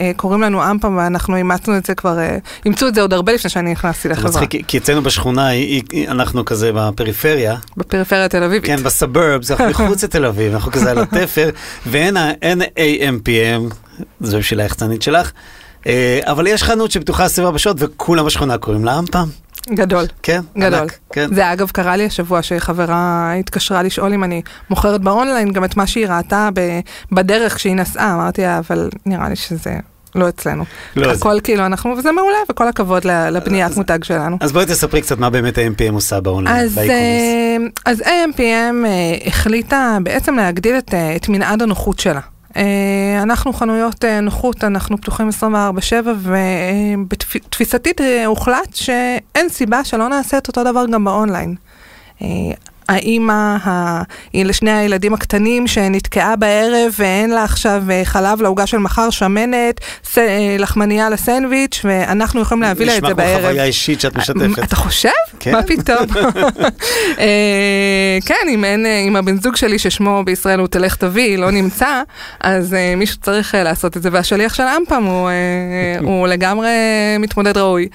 אה, 0.00 0.10
קוראים 0.16 0.42
לנו 0.42 0.70
אמפם 0.70 0.96
ואנחנו 0.96 1.36
אימצנו 1.36 1.76
את 1.76 1.86
זה 1.86 1.94
כבר, 1.94 2.18
אה, 2.18 2.36
אימצו 2.64 2.88
את 2.88 2.94
זה 2.94 3.00
עוד 3.00 3.12
הרבה 3.12 3.32
לפני 3.32 3.50
שאני 3.50 3.72
נכנסתי 3.72 4.08
לחברה, 4.08 4.30
מצחיק, 4.30 4.66
כי- 4.68 4.78
אצלנו 4.78 5.02
בשכונה, 5.02 5.48
אנחנו 6.08 6.44
כזה 6.44 6.70
בפריפריה, 6.74 7.56
בפריפריה 7.76 8.24
התל 8.24 8.42
אביבית. 8.42 8.66
כן, 8.66 8.82
בסאברבס, 8.82 9.50
אנחנו 9.50 9.84
מחוץ 9.84 10.04
לתל 10.04 10.24
אביב, 10.24 10.52
אנחנו 10.54 10.72
כזה 10.72 10.90
על 10.90 10.98
התפר, 10.98 11.50
ואין 11.86 12.16
AMPM, 12.62 13.74
זו 14.20 14.38
בשביל 14.38 14.60
היחצנית 14.60 15.02
שלך, 15.02 15.32
אה, 15.86 16.20
אבל 16.24 16.46
יש 16.46 16.62
חנות 16.62 16.90
שפתוחה 16.90 17.24
24 17.24 17.54
בשעות 17.54 17.76
וכולם 17.80 18.26
בשכונה 18.26 18.58
קוראים 18.58 18.84
לה 18.84 18.98
אמפם, 18.98 19.28
גדול. 19.70 20.04
כן, 20.22 20.40
גדול. 20.58 20.74
ענק, 20.74 20.98
כן. 21.12 21.34
זה 21.34 21.52
אגב 21.52 21.70
קרה 21.70 21.96
לי 21.96 22.06
השבוע 22.06 22.42
שחברה 22.42 23.32
התקשרה 23.34 23.82
לשאול 23.82 24.12
אם 24.12 24.24
אני 24.24 24.42
מוכרת 24.70 25.00
באונליין 25.00 25.52
גם 25.52 25.64
את 25.64 25.76
מה 25.76 25.86
שהיא 25.86 26.06
ראתה 26.06 26.48
בדרך 27.12 27.54
כשהיא 27.54 27.74
נסעה, 27.76 28.14
אמרתי 28.14 28.42
לה, 28.42 28.58
אבל 28.58 28.88
נראה 29.06 29.28
לי 29.28 29.36
שזה 29.36 29.78
לא 30.14 30.28
אצלנו. 30.28 30.64
לא, 30.96 31.12
הכל 31.12 31.38
כאילו 31.44 31.66
אנחנו, 31.66 31.90
וזה 31.98 32.12
מעולה, 32.12 32.38
וכל 32.50 32.68
הכבוד 32.68 33.04
לבניית 33.06 33.76
מותג 33.76 34.04
שלנו. 34.04 34.36
אז 34.40 34.52
בואי 34.52 34.66
תספרי 34.66 35.02
קצת 35.02 35.18
מה 35.18 35.30
באמת 35.30 35.58
ה-MPM 35.58 35.92
עושה 35.92 36.20
באונליין, 36.20 36.64
אז. 36.64 36.78
אה, 36.78 37.56
אז 37.84 38.00
AMPM 38.00 38.86
אה, 38.86 39.16
החליטה 39.26 39.98
בעצם 40.02 40.34
להגדיל 40.36 40.78
את, 40.78 40.94
את 41.16 41.28
מנעד 41.28 41.62
הנוחות 41.62 42.00
שלה. 42.00 42.20
אה, 42.56 43.22
אנחנו 43.22 43.52
חנויות 43.52 44.04
אה, 44.04 44.20
נוחות, 44.20 44.64
אנחנו 44.64 44.98
פתוחים 45.00 45.28
24/7 45.28 45.44
ובתפיסתית 46.16 48.00
הוחלט 48.26 48.74
שאין 48.74 49.48
סיבה 49.48 49.84
שלא 49.84 50.08
נעשה 50.08 50.38
את 50.38 50.48
אותו 50.48 50.64
דבר 50.64 50.86
גם 50.92 51.04
באונליין. 51.04 51.54
אה, 52.90 52.94
האימא, 52.94 53.32
ה- 53.64 54.02
לשני 54.34 54.72
הילדים 54.72 55.14
הקטנים 55.14 55.66
שנתקעה 55.66 56.36
בערב 56.36 56.92
ואין 56.98 57.30
לה 57.30 57.44
עכשיו 57.44 57.82
אה, 57.90 58.00
חלב 58.04 58.42
לעוגה 58.42 58.66
של 58.66 58.78
מחר, 58.78 59.10
שמנת, 59.10 59.80
ס- 60.04 60.18
אה, 60.18 60.56
לחמנייה 60.58 61.10
לסנדוויץ' 61.10 61.80
ואנחנו 61.84 62.40
יכולים 62.40 62.62
להביא 62.62 62.86
לה 62.86 62.92
את 62.96 63.00
זה 63.00 63.06
נשמע 63.06 63.14
בערב. 63.14 63.38
כמו 63.38 63.48
חוויה 63.48 63.64
אישית 63.64 64.00
שאת 64.00 64.16
משתפת. 64.16 64.58
אתה 64.64 64.76
חושב? 64.76 65.08
כן. 65.40 65.52
מה 65.52 65.62
פתאום? 65.62 66.06
אה, 67.18 68.18
כן, 68.26 68.46
אם 68.48 68.64
אין, 68.64 68.86
אה, 68.86 68.98
אם 69.08 69.16
הבן 69.16 69.40
זוג 69.40 69.56
שלי 69.56 69.78
ששמו 69.78 70.22
בישראל 70.24 70.58
הוא 70.58 70.68
תלך 70.68 70.96
תביא, 70.96 71.38
לא 71.38 71.50
נמצא, 71.50 72.02
אז 72.40 72.74
אה, 72.74 72.94
מישהו 72.96 73.16
צריך 73.20 73.54
אה, 73.54 73.62
לעשות 73.62 73.96
את 73.96 74.02
זה, 74.02 74.08
והשליח 74.12 74.54
של 74.54 74.62
אמפם 74.62 75.04
הוא, 75.04 75.28
אה, 75.28 75.34
הוא 76.00 76.28
לגמרי 76.28 76.68
מתמודד 77.18 77.56
ראוי. 77.58 77.88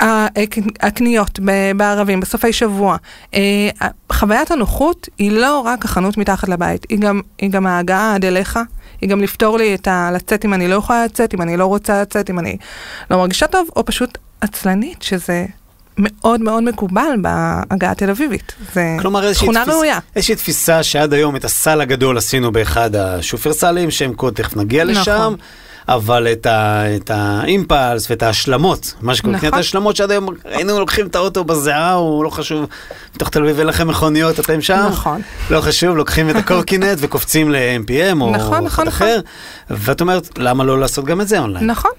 אה, 0.00 0.26
הק- 0.36 0.58
הקניות 0.80 1.40
בערבים, 1.76 2.20
בסופי 2.20 2.52
שבוע, 2.52 2.96
אה, 3.34 3.68
חוויית 4.12 4.50
הנוחות 4.50 5.08
היא 5.18 5.32
לא 5.32 5.60
רק 5.60 5.84
החנות 5.84 6.16
מתחת 6.18 6.48
לבית, 6.48 6.86
היא 6.88 6.98
גם, 6.98 7.20
היא 7.38 7.50
גם 7.50 7.66
ההגעה 7.66 8.14
עד 8.14 8.24
אליך, 8.24 8.58
היא 9.00 9.10
גם 9.10 9.20
לפתור 9.20 9.58
לי 9.58 9.74
את 9.74 9.88
ה... 9.88 10.10
לצאת 10.14 10.44
אם 10.44 10.54
אני 10.54 10.68
לא 10.68 10.74
יכולה 10.74 11.04
לצאת, 11.04 11.34
אם 11.34 11.42
אני 11.42 11.56
לא 11.56 11.66
רוצה 11.66 12.02
לצאת, 12.02 12.30
אם 12.30 12.38
אני 12.38 12.56
לא 13.10 13.16
מרגישה 13.18 13.46
טוב, 13.46 13.68
או 13.76 13.84
פשוט 13.84 14.18
עצלנית, 14.40 15.02
שזה 15.02 15.46
מאוד 15.98 16.40
מאוד 16.40 16.62
מקובל 16.62 17.08
בהגעה 17.22 17.90
התל 17.90 18.10
אביבית. 18.10 18.52
זה 18.74 18.96
כלומר, 19.00 19.32
תכונה 19.32 19.62
תפיס- 19.64 19.74
ראויה. 19.74 19.98
איזושהי 20.16 20.34
תפיסה 20.36 20.82
שעד 20.82 21.12
היום 21.12 21.36
את 21.36 21.44
הסל 21.44 21.80
הגדול 21.80 22.18
עשינו 22.18 22.52
באחד 22.52 22.96
השופרסלים, 22.96 23.90
שהם 23.90 24.14
קוד, 24.14 24.34
תכף 24.34 24.56
נגיע 24.56 24.84
לשם. 24.84 25.34
נכון. 25.96 26.14
אבל 26.14 26.28
את, 26.32 26.46
ה, 26.46 26.84
את 26.96 27.10
האימפלס 27.14 28.10
ואת 28.10 28.22
ההשלמות, 28.22 28.94
מה 29.00 29.14
שקורה, 29.14 29.36
נכון. 29.36 29.46
נכון. 29.46 29.58
ההשלמות 29.58 29.96
שעד 29.96 30.10
היום 30.10 30.28
היינו 30.44 30.80
לוקחים 30.80 31.06
את 31.06 31.16
האוטו 31.16 31.44
בזיעה, 31.44 31.92
הוא 31.92 32.24
לא 32.24 32.30
חשוב, 32.30 32.66
בתוך 33.14 33.28
תל 33.28 33.42
אביב 33.42 33.58
אין 33.58 33.66
לכם 33.66 33.88
מכוניות, 33.88 34.40
אתם 34.40 34.60
שם, 34.60 34.86
נכון. 34.90 35.22
לא 35.50 35.60
חשוב, 35.60 35.96
לוקחים 35.96 36.30
את 36.30 36.36
הקורקינט 36.36 36.98
וקופצים 37.02 37.50
ל-MPM 37.50 38.20
או 38.20 38.30
נכון, 38.30 38.34
נכון, 38.34 38.66
אחד 38.66 38.86
נכון. 38.86 38.88
אחר, 38.88 39.20
ואת 39.70 40.00
אומרת, 40.00 40.38
למה 40.38 40.64
לא 40.64 40.80
לעשות 40.80 41.04
גם 41.04 41.20
את 41.20 41.28
זה 41.28 41.38
אונליין? 41.38 41.66
נכון. 41.66 41.90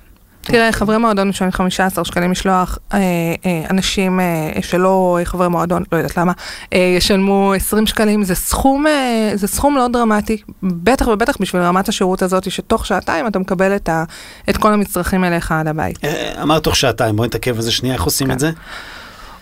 תראה, 0.42 0.72
חברי 0.72 0.98
מועדון 0.98 1.30
משלמים 1.30 1.52
15 1.52 2.06
שקלים 2.06 2.32
משלוח, 2.32 2.78
אה, 2.94 3.00
אה, 3.46 3.64
אנשים 3.70 4.20
אה, 4.20 4.62
שלא 4.62 5.20
חברי 5.24 5.48
מועדון, 5.48 5.84
לא 5.92 5.98
יודעת 5.98 6.18
למה, 6.18 6.32
אה, 6.74 6.94
ישלמו 6.98 7.54
20 7.54 7.88
שקלים, 7.88 8.24
זה 8.24 8.36
סכום, 8.36 8.88
אה, 8.88 9.32
זה 9.36 9.48
סכום 9.48 9.78
לא 9.78 9.88
דרמטי, 9.88 10.38
בטח 10.64 11.08
ובטח 11.08 11.38
בשביל 11.40 11.62
רמת 11.62 11.90
השירות 11.90 12.22
הזאת, 12.22 12.52
שתוך 12.52 12.86
שעתיים 12.86 13.28
אתה 13.28 13.40
מקבל 13.40 13.76
את, 13.76 13.90
ה, 13.90 14.04
את 14.50 14.58
כל 14.58 14.74
המצרכים 14.74 15.24
אליך 15.24 15.52
עד 15.52 15.68
הבית. 15.68 16.06
אה, 16.06 16.42
אמרת 16.42 16.64
תוך 16.64 16.76
שעתיים, 16.76 17.16
בואי 17.16 17.28
נתעכב 17.28 17.56
על 17.56 17.62
זה 17.62 17.72
שנייה, 17.72 17.96
איך 17.96 18.04
עושים 18.04 18.28
כן. 18.28 18.34
את 18.34 18.40
זה? 18.40 18.52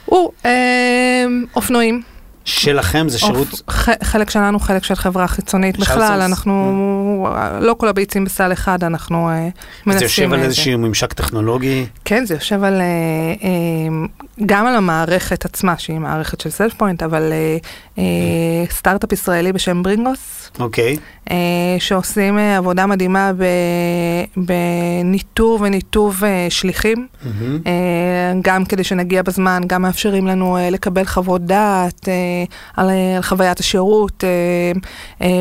הוא, 0.05 0.31
אה, 0.45 1.25
אופנועים, 1.55 2.01
שלכם 2.45 3.09
זה 3.09 3.19
שירות, 3.19 3.47
ח- 3.69 4.03
חלק 4.03 4.29
שלנו, 4.29 4.59
חלק 4.59 4.83
של 4.83 4.95
חברה 4.95 5.27
חיצונית. 5.27 5.79
בכלל, 5.79 6.21
אנחנו, 6.21 7.27
לא 7.61 7.73
כל 7.73 7.87
הביצים 7.87 8.25
בסל 8.25 8.53
אחד, 8.53 8.83
אנחנו 8.83 9.29
אה, 9.29 9.47
מנסים... 9.85 9.99
זה 9.99 10.05
יושב 10.05 10.33
על 10.33 10.39
אה, 10.39 10.45
איזשהו 10.45 10.77
ממשק 10.77 11.13
טכנולוגי, 11.13 11.85
כן, 12.05 12.25
זה 12.25 12.33
יושב 12.33 12.63
על, 12.63 12.81
אה, 12.81 14.05
גם 14.45 14.65
על 14.67 14.75
המערכת 14.75 15.45
עצמה, 15.45 15.77
שהיא 15.77 15.99
מערכת 15.99 16.41
של 16.41 16.49
סלף 16.49 16.73
פוינט, 16.73 17.03
אבל 17.03 17.31
אה, 17.31 17.57
אה, 17.97 18.03
סטארט-אפ 18.71 19.11
ישראלי 19.11 19.53
בשם 19.53 19.83
ברינגוס, 19.83 20.38
אוקיי, 20.59 20.97
אה, 21.31 21.75
שעושים 21.79 22.37
אה, 22.37 22.57
עבודה 22.57 22.85
מדהימה 22.85 23.31
בניטור 24.37 25.59
וניתוב 25.61 26.23
אה, 26.23 26.47
שליחים. 26.49 27.07
אה, 27.67 27.71
גם 28.41 28.65
כדי 28.65 28.83
שנגיע 28.83 29.21
בזמן, 29.21 29.61
גם 29.67 29.81
מאפשרים 29.81 30.27
לנו 30.27 30.57
לקבל 30.71 31.05
חוות 31.05 31.41
דעת 31.41 32.09
על, 32.77 32.89
חוויית 33.21 33.59
השירות, 33.59 34.23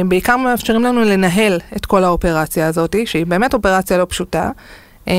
בעיקר 0.09 0.37
מאפשרים 0.37 0.83
לנו 0.83 1.05
לנהל 1.05 1.61
את 1.77 1.87
כל 1.87 2.05
האופרציה 2.05 2.67
הזאת, 2.67 2.97
שהיא 3.05 3.27
באמת 3.27 3.55
אופרציה 3.55 3.99
לא 3.99 4.07
פשוטה. 4.09 4.50
אה, 5.09 5.15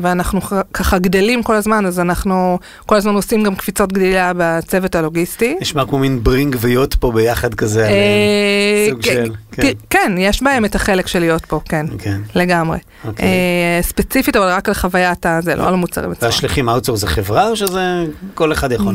ואנחנו 0.00 0.40
ככה 0.72 0.98
גדלים 0.98 1.42
כל 1.42 1.54
הזמן, 1.54 1.86
אז 1.86 2.00
אנחנו 2.00 2.58
כל 2.86 2.96
הזמן 2.96 3.14
עושים 3.14 3.42
גם 3.42 3.54
קפיצות 3.54 3.92
גדילה 3.92 4.32
בצוות 4.36 4.94
הלוגיסטי. 4.94 5.56
נשמע 5.60 5.84
כמו 5.84 5.98
מין 5.98 6.24
ברינג 6.24 6.56
ויוט 6.60 6.94
פה 6.94 7.12
ביחד 7.12 7.54
כזה, 7.54 7.86
אה, 7.86 8.86
סוג 8.90 9.02
של, 9.02 9.30
כן, 9.52 9.68
כן. 9.90 10.14
יש 10.18 10.42
בהם 10.42 10.64
את 10.64 10.74
החלק 10.74 11.06
של 11.06 11.18
להיות 11.18 11.46
פה, 11.46 11.60
כן, 11.68 11.86
כן, 11.98 12.20
לגמרי. 12.34 12.78
אוקיי. 13.04 13.26
אה, 13.26 13.82
ספציפית, 13.82 14.36
אבל 14.36 14.48
רק 14.48 14.68
על 14.68 14.74
חוויית 14.74 15.26
הזה, 15.26 15.54
לא 15.54 15.68
על 15.68 15.74
המוצרים 15.74 16.10
עצמם. 16.10 16.28
והשליחים 16.28 16.68
אאוטסור 16.68 16.96
זה 16.96 17.06
חברה 17.06 17.48
או 17.48 17.56
שזה 17.56 18.04
כל 18.34 18.52
אחד 18.52 18.72
יכול? 18.72 18.94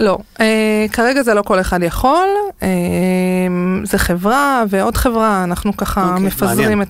לא, 0.00 0.18
כרגע 0.92 1.22
זה 1.22 1.34
לא 1.34 1.42
כל 1.42 1.60
אחד 1.60 1.82
יכול, 1.82 2.28
זה 3.84 3.98
חברה 3.98 4.64
ועוד 4.70 4.96
חברה, 4.96 5.44
אנחנו 5.44 5.76
ככה 5.76 6.10
אוקיי, 6.10 6.26
מפזרים. 6.26 6.82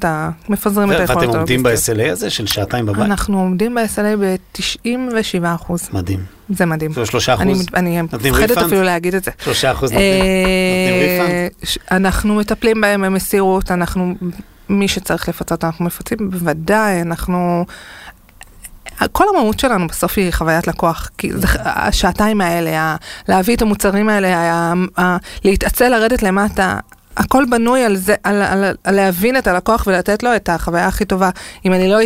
את 0.93 1.01
היכולת 1.01 1.17
ואתם 1.29 1.39
עומדים 1.39 1.67
הלוגיסטית. 1.67 1.97
ב-SLA 1.97 2.13
הזה 2.13 2.31
של 2.31 2.47
שעתיים 2.47 2.89
בבית? 2.93 3.05
אנחנו 3.05 3.39
עומדים 3.41 3.75
ב-SLA 3.75 4.17
ב-97 4.21 5.45
אחוז, 5.55 5.89
מדהים. 5.93 6.21
זה 6.49 6.67
מדהים. 6.67 6.93
זה 6.93 7.07
שלושה 7.07 7.35
אחוז? 7.35 7.67
אני 7.75 8.01
מפחדת? 8.03 8.59
אפילו 8.59 8.83
להגיד 8.83 9.15
את 9.15 9.25
זה. 9.25 9.31
שלושה 9.45 9.73
אחוז 9.73 9.93
נותנים 9.93 10.09
נותנים 10.15 10.95
אה, 11.29 11.49
ריפאנד? 11.61 11.79
אנחנו 11.91 12.35
מטפלים 12.35 12.81
בהם 12.81 13.03
במסירות, 13.03 13.71
אנחנו, 13.71 14.15
מי 14.69 14.89
שצריך 14.89 15.29
לפצות 15.29 15.65
אנחנו 15.65 15.85
מפצים, 15.85 16.19
בוודאי, 16.31 17.03
אנחנו... 17.03 17.65
כל 19.13 19.25
המהות 19.35 19.59
שלנו 19.61 19.87
בסוף 19.87 20.19
היא 20.19 20.31
חוויית 20.33 20.67
לקוח, 20.69 21.11
כי 21.19 21.33
זה, 21.33 21.47
השעתיים 21.65 22.41
האלה, 22.41 22.81
ה- 22.83 22.97
להביא 23.29 23.57
את 23.57 23.63
המוצרים 23.63 24.09
האלה, 24.09 24.37
ה- 24.39 24.73
ה- 25.01 25.17
להתעצל, 25.45 25.89
לרדת 25.89 26.23
למטה, 26.23 26.79
הכל 27.17 27.45
בנוי 27.51 27.85
על 27.85 27.97
זה, 27.97 28.15
על, 28.25 28.43
על, 28.43 28.65
על 28.85 28.95
להבין 28.97 29.37
את 29.37 29.47
הלקוח 29.47 29.85
ולתת 29.87 30.23
לו 30.23 30.37
את 30.37 30.49
החוויה 30.49 30.87
הכי 30.87 31.05
טובה. 31.05 31.31
אם 31.65 31.73
אני 31.73 31.89
לא 31.89 31.99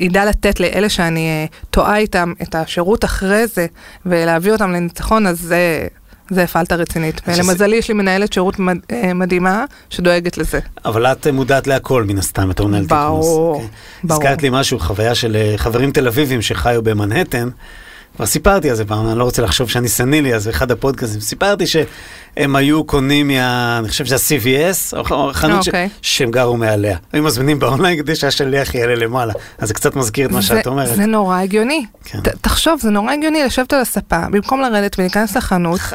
ידע 0.00 0.24
לתת 0.24 0.60
לאלה 0.60 0.88
שאני 0.88 1.28
אה, 1.28 1.46
טועה 1.70 1.96
איתם 1.96 2.32
את 2.42 2.54
השירות 2.54 3.04
אחרי 3.04 3.46
זה, 3.46 3.66
ולהביא 4.06 4.52
אותם 4.52 4.72
לניצחון, 4.72 5.26
אז 5.26 5.40
זה... 5.40 5.86
זה 6.30 6.46
פלטה 6.46 6.74
רצינית, 6.74 7.20
ולמזלי 7.26 7.76
יש 7.76 7.88
לי 7.88 7.94
מנהלת 7.94 8.32
שירות 8.32 8.58
מד, 8.58 8.76
אה, 8.92 9.14
מדהימה 9.14 9.64
שדואגת 9.90 10.38
לזה. 10.38 10.58
אבל 10.84 11.06
את 11.06 11.26
מודעת 11.26 11.66
להכל 11.66 12.04
מן 12.04 12.18
הסתם, 12.18 12.48
בתור 12.48 12.68
מנהלת 12.68 12.86
ברור, 12.86 13.52
אוקיי. 13.54 13.68
ברור. 14.04 14.22
הזכרת 14.22 14.42
לי 14.42 14.48
משהו, 14.52 14.78
חוויה 14.78 15.14
של 15.14 15.36
אה, 15.36 15.54
חברים 15.56 15.90
תל 15.92 16.06
אביבים 16.06 16.42
שחיו 16.42 16.82
במנהטן. 16.82 17.48
כבר 18.16 18.26
סיפרתי 18.26 18.70
על 18.70 18.76
זה 18.76 18.84
פעם, 18.84 19.08
אני 19.08 19.18
לא 19.18 19.24
רוצה 19.24 19.42
לחשוב 19.42 19.70
שאני 19.70 19.88
סנילי, 19.88 20.34
אז 20.34 20.46
באחד 20.46 20.70
הפודקאסטים 20.70 21.20
סיפרתי 21.20 21.64
שהם 21.66 22.56
היו 22.56 22.84
קונים 22.84 23.28
מה... 23.28 23.78
אני 23.78 23.88
חושב 23.88 24.04
שזה 24.04 24.14
ה-CVS, 24.14 24.96
או 24.96 25.30
חנות 25.32 25.62
ש... 25.62 25.68
אוקיי. 25.68 25.88
שהם 26.02 26.30
גרו 26.30 26.56
מעליה. 26.56 26.96
היו 27.12 27.22
מזמינים 27.22 27.58
באונליין 27.58 27.98
כדי 27.98 28.16
שהשליח 28.16 28.74
יעלה 28.74 28.94
למעלה. 28.94 29.32
אז 29.58 29.68
זה 29.68 29.74
קצת 29.74 29.96
מזכיר 29.96 30.26
את 30.26 30.32
מה 30.32 30.42
שאת 30.42 30.64
זה, 30.64 30.70
אומרת. 30.70 30.96
זה 30.96 31.06
נורא 31.06 31.38
הגיוני. 31.38 31.86
כן. 32.04 32.20
ת, 32.20 32.28
תחשוב, 32.28 32.80
זה 32.80 32.90
נורא 32.90 33.12
הגיוני 33.12 33.44
לשבת 33.44 33.72
על 33.72 33.80
הספה, 33.80 34.20
במקום 34.30 34.60
לרדת 34.60 34.98
ולהיכנס 34.98 35.36
לחנות, 35.36 35.80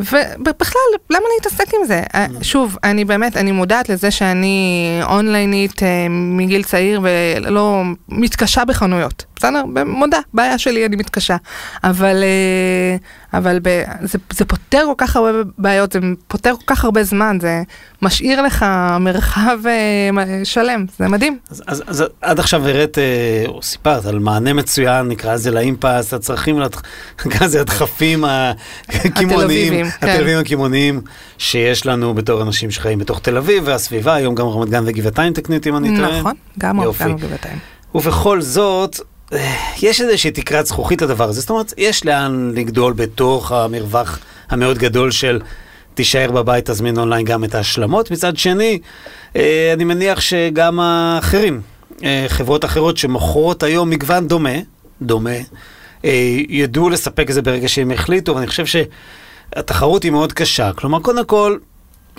ובכלל, 0.00 0.80
למה 1.10 1.24
להתעסק 1.34 1.74
עם 1.74 1.86
זה? 1.86 2.02
אה, 2.14 2.26
שוב, 2.42 2.76
אני 2.84 3.04
באמת, 3.04 3.36
אני 3.36 3.52
מודעת 3.52 3.88
לזה 3.88 4.10
שאני 4.10 5.00
אונליינית 5.02 5.82
אה, 5.82 6.06
מגיל 6.10 6.62
צעיר 6.62 7.00
ולא 7.02 7.82
מתקשה 8.08 8.64
בחנויות. 8.64 9.24
בסדר? 9.36 9.62
מודה, 9.86 10.18
בעיה 10.34 10.58
שלי, 10.58 10.86
אני 10.86 10.96
מתקשה. 10.96 11.36
אבל, 11.84 12.22
אה, 12.22 12.96
אבל 13.38 13.58
ב, 13.62 13.82
זה, 14.02 14.18
זה 14.32 14.44
פותר 14.44 14.82
כל 14.86 14.94
כך 14.98 15.16
הרבה 15.16 15.30
בעיות, 15.58 15.92
זה 15.92 15.98
פותר 16.28 16.54
כל 16.56 16.74
כך 16.74 16.84
הרבה 16.84 17.04
זמן, 17.04 17.38
זה 17.40 17.62
משאיר 18.02 18.42
לך 18.42 18.66
מרחב 19.00 19.58
אה, 19.66 20.44
שלם, 20.44 20.86
זה 20.98 21.08
מדהים. 21.08 21.38
אז, 21.50 21.62
אז, 21.66 21.82
אז 21.86 22.04
עד 22.20 22.40
עכשיו 22.40 22.68
הראת, 22.68 22.98
אה, 22.98 23.44
או 23.48 23.62
סיפרת, 23.62 24.06
על 24.06 24.18
מענה 24.18 24.52
מצוין, 24.52 25.08
נקרא 25.08 25.34
לזה 25.34 25.50
לאימפס, 25.50 26.14
הצרכים, 26.14 26.60
נקרא 27.26 27.46
לזה 27.46 27.60
הדחפים 27.60 28.24
הקימוניים, 28.88 29.84
כן. 29.84 29.90
התל 29.96 30.16
אביבים 30.16 30.38
הקימוניים, 30.38 31.00
שיש 31.38 31.86
לנו 31.86 32.14
בתור 32.14 32.42
אנשים 32.42 32.70
שחיים 32.70 32.98
בתוך 32.98 33.20
תל 33.20 33.36
אביב 33.36 33.62
והסביבה, 33.66 34.14
היום 34.14 34.34
גם 34.34 34.46
רמת 34.46 34.68
גן 34.68 34.82
וגבעתיים, 34.86 35.32
תקני 35.32 35.56
אותי 35.56 35.68
אם 35.68 35.76
אני 35.76 35.96
טועה. 35.96 36.18
נכון, 36.20 36.34
גם 36.58 36.80
רמת 36.80 36.98
גן 36.98 37.10
וגבעתיים. 37.10 37.58
ובכל 37.94 38.40
זאת, 38.40 39.00
יש 39.82 40.00
איזושהי 40.00 40.30
תקרת 40.30 40.66
זכוכית 40.66 41.02
לדבר 41.02 41.28
הזה, 41.28 41.40
זאת 41.40 41.50
אומרת, 41.50 41.72
יש 41.78 42.06
לאן 42.06 42.52
לגדול 42.54 42.92
בתוך 42.92 43.52
המרווח 43.52 44.18
המאוד 44.50 44.78
גדול 44.78 45.10
של 45.10 45.40
תישאר 45.94 46.30
בבית, 46.30 46.70
תזמין 46.70 46.98
אונליין 46.98 47.24
גם 47.24 47.44
את 47.44 47.54
ההשלמות. 47.54 48.10
מצד 48.10 48.36
שני, 48.36 48.78
אה, 49.36 49.72
אני 49.72 49.84
מניח 49.84 50.20
שגם 50.20 50.80
האחרים, 50.80 51.60
אה, 52.04 52.24
חברות 52.28 52.64
אחרות 52.64 52.96
שמוכרות 52.96 53.62
היום 53.62 53.90
מגוון 53.90 54.28
דומה, 54.28 54.58
דומה, 55.02 55.30
אה, 56.04 56.36
ידעו 56.48 56.90
לספק 56.90 57.30
את 57.30 57.34
זה 57.34 57.42
ברגע 57.42 57.68
שהם 57.68 57.90
החליטו, 57.90 58.34
ואני 58.34 58.46
חושב 58.46 58.64
שהתחרות 58.66 60.02
היא 60.02 60.12
מאוד 60.12 60.32
קשה. 60.32 60.72
כלומר, 60.72 61.00
קודם 61.00 61.24
כל, 61.24 61.56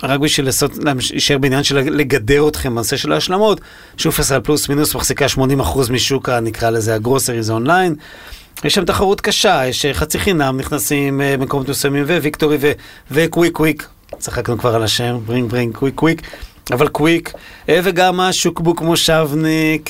רק 0.02 0.20
בשביל 0.20 0.46
לעשות, 0.46 0.72
להישאר 1.12 1.38
בעניין 1.38 1.62
של 1.62 1.76
לגדר 1.76 2.48
אתכם 2.48 2.74
בנושא 2.74 2.96
של 2.96 3.12
ההשלמות, 3.12 3.60
שופרסל 3.96 4.40
פלוס 4.40 4.68
מינוס 4.68 4.94
מחזיקה 4.94 5.26
80% 5.26 5.92
משוק, 5.92 6.28
נקרא 6.28 6.70
לזה 6.70 6.94
הגרוסריז 6.94 7.50
אונליין. 7.50 7.94
יש 8.64 8.74
שם 8.74 8.84
תחרות 8.84 9.20
קשה, 9.20 9.62
יש 9.66 9.84
אה, 9.84 9.94
חצי 9.94 10.18
חינם, 10.18 10.56
נכנסים 10.60 11.20
אה, 11.20 11.36
במקומות 11.36 11.68
מסוימים, 11.68 12.04
וויקטורי 12.04 12.58
וקוויק 13.10 13.52
קוויק, 13.52 13.88
צחקנו 14.18 14.58
כבר 14.58 14.74
על 14.74 14.82
השם, 14.82 15.18
ברינג 15.26 15.50
ברינג 15.50 15.74
קוויק 15.76 15.94
קוויק, 15.94 16.22
אבל 16.70 16.88
קוויק, 16.88 17.32
אה, 17.68 17.80
וגם 17.84 18.20
השוקבוק 18.20 18.80
מושבניק, 18.80 19.88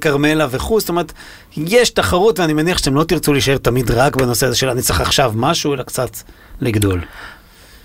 כרמלה 0.00 0.46
וכו', 0.50 0.80
זאת 0.80 0.88
אומרת, 0.88 1.12
יש 1.56 1.90
תחרות 1.90 2.38
ואני 2.38 2.52
מניח 2.52 2.78
שאתם 2.78 2.94
לא 2.94 3.04
תרצו 3.04 3.32
להישאר 3.32 3.56
תמיד 3.56 3.90
רק 3.90 4.16
בנושא 4.16 4.46
הזה 4.46 4.56
של 4.56 4.68
אני 4.68 4.82
צריך 4.82 5.00
עכשיו 5.00 5.32
משהו, 5.36 5.74
אלא 5.74 5.82
קצת 5.82 6.10
לגדול. 6.60 7.00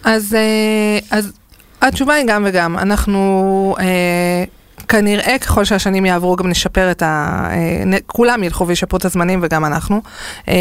אז, 0.04 0.36
אז 1.12 1.32
התשובה 1.82 2.14
היא 2.14 2.26
גם 2.28 2.44
וגם. 2.48 2.78
אנחנו 2.78 3.76
אה, 3.80 4.44
כנראה 4.88 5.38
ככל 5.40 5.66
שהשנים 5.66 6.06
יעברו 6.06 6.36
גם 6.36 6.50
נשפר 6.50 6.92
את 6.92 7.02
ה... 7.02 7.48
אה, 7.52 7.98
כולם 8.08 8.44
ילכו 8.44 8.68
וישפרו 8.68 8.98
את 8.98 9.06
הזמנים 9.06 9.40
וגם 9.44 9.66
אנחנו. 9.66 10.02
אה, 10.48 10.54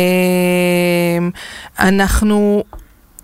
אנחנו 1.79 2.65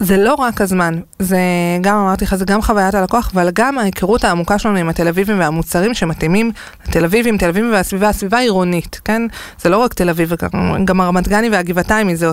זה 0.01 0.17
לא 0.17 0.35
רק 0.35 0.61
הזמן, 0.61 1.01
זה 1.19 1.39
גם 1.81 1.97
אמרתי 1.97 2.25
לך, 2.25 2.35
זה 2.35 2.45
גם 2.45 2.63
חוויית 2.63 2.95
הלקוח, 2.95 3.31
אבל 3.35 3.51
גם 3.55 3.79
ההיכרות 3.79 4.25
העמוקה 4.25 4.59
שלנו 4.59 4.77
עם 4.77 4.89
התל 4.89 5.09
אביבים 5.09 5.41
והמוצרים 5.41 5.95
שמתאימים 5.95 6.51
לתל 6.89 7.05
אביבים, 7.05 7.39
תל 7.39 7.49
אביבים 7.49 7.73
והסביבה, 7.73 8.09
הסביבה 8.09 8.39
עירונית, 8.39 9.01
כן? 9.05 9.23
זה 9.61 9.69
לא 9.69 9.79
רק 9.79 9.95
תל 9.95 10.11
אביב, 10.11 10.33
גם 10.85 11.01
הרמת 11.01 11.29
גני 11.29 11.49
והגבעתיימי, 11.49 12.17
זה 12.17 12.27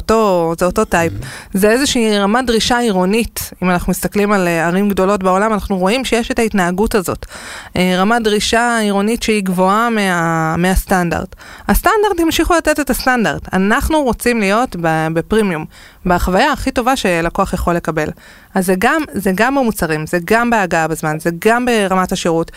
זה 0.59 0.65
אותו 0.65 0.85
טייפ. 0.85 1.13
זה 1.53 1.71
איזושהי 1.71 2.19
רמת 2.19 2.45
דרישה 2.45 2.77
עירונית, 2.77 3.51
אם 3.63 3.69
אנחנו 3.69 3.91
מסתכלים 3.91 4.31
על 4.31 4.47
אה, 4.47 4.67
ערים 4.67 4.89
גדולות 4.89 5.23
בעולם, 5.23 5.53
אנחנו 5.53 5.77
רואים 5.77 6.05
שיש 6.05 6.31
את 6.31 6.39
ההתנהגות 6.39 6.95
הזאת. 6.95 7.25
אה, 7.75 7.95
רמת 7.97 8.23
דרישה 8.23 8.77
עירונית 8.77 9.23
שהיא 9.23 9.43
גבוהה 9.43 9.89
מה, 9.89 10.55
מהסטנדרט. 10.57 11.35
הסטנדרט 11.67 12.19
ימשיכו 12.19 12.53
לתת 12.53 12.79
את 12.79 12.89
הסטנדרט. 12.89 13.53
אנחנו 13.53 14.01
רוצים 14.01 14.39
להיות 14.39 14.75
בפרימיום, 15.13 15.65
בחוויה 16.05 16.51
הכי 16.51 16.71
טובה 16.71 16.95
שלקוח 16.95 17.52
יכול 17.53 17.73
לקבל. 17.73 18.09
אז 18.53 18.65
זה 18.65 18.75
גם, 18.79 19.01
זה 19.13 19.31
גם 19.35 19.55
במוצרים, 19.55 20.05
זה 20.05 20.17
גם 20.25 20.49
בהגעה 20.49 20.87
בזמן, 20.87 21.19
זה 21.19 21.29
גם 21.45 21.65
ברמת 21.65 22.11
השירות, 22.11 22.51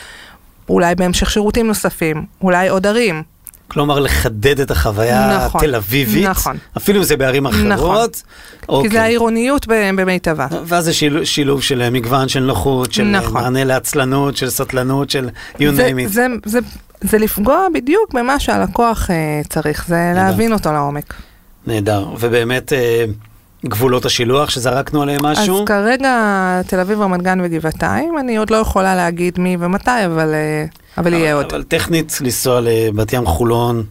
אולי 0.69 0.95
בהמשך 0.95 1.31
שירותים 1.31 1.67
נוספים, 1.67 2.25
אולי 2.43 2.69
עוד 2.69 2.87
ערים. 2.87 3.23
כלומר, 3.69 3.99
לחדד 3.99 4.61
את 4.61 4.71
החוויה 4.71 5.45
נכון, 5.47 5.61
התל 5.61 5.75
אביבית, 5.75 6.26
נכון. 6.26 6.57
אפילו 6.76 6.99
אם 6.99 7.05
זה 7.05 7.17
בערים 7.17 7.47
אחרות. 7.47 7.67
נכון, 7.67 8.07
אוקיי. 8.69 8.91
כי 8.91 8.97
זה 8.97 9.03
העירוניות 9.03 9.67
במיטבה. 9.69 10.47
ואז 10.65 10.85
זה 10.85 10.93
שילוב, 10.93 11.25
שילוב 11.25 11.62
של 11.62 11.91
מגוון, 11.91 12.29
של 12.29 12.41
נוחות, 12.41 12.93
של 12.93 13.04
נכון. 13.04 13.32
מענה 13.43 13.65
לעצלנות, 13.65 14.37
של 14.37 14.50
סטלנות, 14.50 15.11
של 15.11 15.28
you 15.54 15.63
זה, 15.75 15.89
name 15.89 16.09
it. 16.09 16.13
זה, 16.13 16.26
זה, 16.45 16.59
זה 17.00 17.19
לפגוע 17.19 17.67
בדיוק 17.75 18.15
במה 18.15 18.41
שהלקוח 18.41 19.11
uh, 19.11 19.49
צריך, 19.49 19.85
זה 19.89 19.95
נהדר. 19.95 20.15
להבין 20.15 20.52
אותו 20.52 20.73
לעומק. 20.73 21.15
נהדר, 21.67 22.06
ובאמת... 22.21 22.73
Uh, 22.73 23.36
גבולות 23.67 24.05
השילוח 24.05 24.50
שזרקנו 24.50 25.02
עליהם 25.02 25.23
משהו? 25.23 25.59
אז 25.59 25.65
כרגע 25.67 26.13
תל 26.67 26.81
אביב, 26.81 27.00
רמת 27.00 27.23
גן 27.23 27.39
וגבעתיים, 27.43 28.19
אני 28.19 28.37
עוד 28.37 28.50
לא 28.50 28.57
יכולה 28.57 28.97
להגיד 28.97 29.39
מי 29.41 29.57
ומתי, 29.61 29.91
אבל, 30.07 30.35
אה, 30.35 30.65
אבל 30.99 31.13
יהיה 31.13 31.35
עוד. 31.35 31.47
אבל 31.52 31.63
טכנית 31.63 32.19
לנסוע 32.21 32.61
לבת 32.63 33.13
ים 33.13 33.26
חולון. 33.26 33.85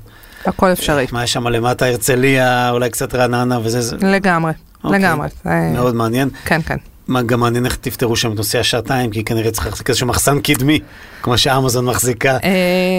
הכל 0.45 0.71
אפשרי. 0.71 1.05
מה 1.11 1.23
יש 1.23 1.33
שם 1.33 1.47
למטה, 1.47 1.85
הרצליה, 1.85 2.69
אולי 2.69 2.89
קצת 2.89 3.15
רעננה 3.15 3.59
וזה? 3.63 3.95
לגמרי, 4.01 4.51
אוקיי. 4.83 4.99
לגמרי. 4.99 5.27
מאוד 5.73 5.95
מעניין. 5.95 6.29
כן, 6.45 6.61
כן. 6.61 6.77
מה 7.07 7.21
גם 7.21 7.39
מעניין 7.39 7.65
איך 7.65 7.75
תפתרו 7.75 8.15
שם 8.15 8.31
את 8.31 8.37
נושא 8.37 8.59
השעתיים, 8.59 9.11
כי 9.11 9.23
כנראה 9.23 9.51
צריך 9.51 9.65
להחזיק 9.65 9.89
איזשהו 9.89 10.07
מחסן 10.07 10.39
קדמי, 10.39 10.79
כמו 11.21 11.37
שאמזון 11.37 11.85
מחזיקה. 11.85 12.37
אה, 12.43 12.49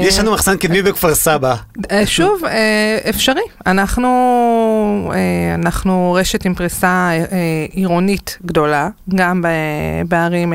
יש 0.02 0.18
לנו 0.18 0.32
מחסן 0.32 0.56
קדמי 0.56 0.82
בכפר 0.82 1.14
סבא. 1.14 1.54
אה, 1.90 2.06
שוב, 2.06 2.44
אה, 2.44 2.98
אפשרי. 3.10 3.42
אנחנו, 3.66 5.12
אנחנו 5.54 6.16
רשת 6.20 6.44
עם 6.44 6.54
פריסה 6.54 7.10
עירונית 7.70 8.38
גדולה, 8.46 8.88
גם 9.14 9.44
בערים 10.08 10.52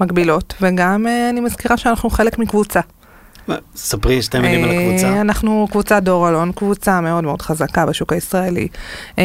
מקבילות, 0.00 0.54
וגם 0.60 1.06
אני 1.30 1.40
מזכירה 1.40 1.76
שאנחנו 1.76 2.10
חלק 2.10 2.38
מקבוצה. 2.38 2.80
ספרי 3.76 4.22
שתי 4.22 4.38
מילים 4.38 4.64
על 4.64 4.70
הקבוצה. 4.70 5.06
אה, 5.06 5.20
אנחנו 5.20 5.68
קבוצת 5.70 6.02
דור 6.02 6.28
אלון, 6.28 6.52
קבוצה 6.52 7.00
מאוד 7.00 7.24
מאוד 7.24 7.42
חזקה 7.42 7.86
בשוק 7.86 8.12
הישראלי. 8.12 8.68
אה, 9.18 9.24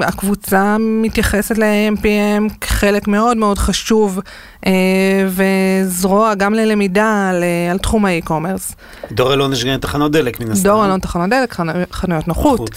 הקבוצה 0.00 0.76
מתייחסת 0.80 1.58
ל-MPM 1.58 2.54
כחלק 2.60 3.08
מאוד 3.08 3.36
מאוד 3.36 3.58
חשוב 3.58 4.20
אה, 4.66 4.72
וזרוע 5.28 6.34
גם 6.34 6.54
ללמידה 6.54 7.28
על, 7.30 7.44
על 7.70 7.78
תחום 7.78 8.04
האי-קומרס. 8.04 8.72
דור 9.12 9.34
אלון 9.34 9.52
יש 9.52 9.64
גם 9.64 9.76
תחנות 9.76 10.12
דלק 10.12 10.40
מן 10.40 10.50
הסתם. 10.50 10.68
דור 10.68 10.84
אלון 10.84 11.00
תחנות 11.00 11.30
דלק, 11.30 11.54
חנויות 11.92 12.28
נוחות, 12.28 12.70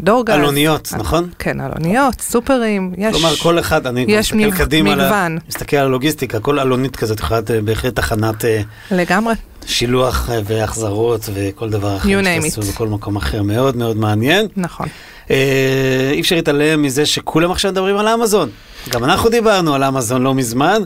דור 0.00 0.26
גז. 0.26 0.34
אלוניות, 0.34 0.92
נכון? 0.98 1.28
כן, 1.38 1.60
אלוניות, 1.60 2.20
סופרים, 2.20 2.92
יש... 2.98 3.16
כלומר, 3.16 3.36
כל 3.36 3.58
אחד, 3.58 3.86
אני 3.86 4.04
יש 4.08 4.32
מסתכל 4.32 4.64
קדימה, 4.64 4.94
מגוון. 4.94 5.38
מסתכל 5.48 5.76
על 5.76 5.86
הלוגיסטיקה, 5.86 6.40
כל 6.40 6.60
אלונית 6.60 6.96
כזאת 6.96 7.20
יכולה 7.20 7.40
להיות 7.48 7.64
בהחלט 7.64 7.96
תחנת... 7.96 8.44
לגמרי. 8.90 9.34
שילוח 9.66 10.30
והחזרות 10.44 11.28
וכל 11.34 11.70
דבר 11.70 11.96
אחר 11.96 12.08
שתעשו 12.42 12.72
בכל 12.72 12.88
מקום 12.88 13.16
אחר, 13.16 13.42
מאוד 13.42 13.76
מאוד 13.76 13.96
מעניין. 13.96 14.46
נכון. 14.56 14.88
אה, 15.30 16.10
אי 16.12 16.20
אפשר 16.20 16.36
להתעלם 16.36 16.82
מזה 16.82 17.06
שכולם 17.06 17.50
עכשיו 17.50 17.72
מדברים 17.72 17.96
על 17.96 18.08
אמזון. 18.08 18.50
גם 18.88 19.04
אנחנו 19.04 19.30
דיברנו 19.30 19.74
על 19.74 19.84
אמזון 19.84 20.22
לא 20.22 20.34
מזמן. 20.34 20.82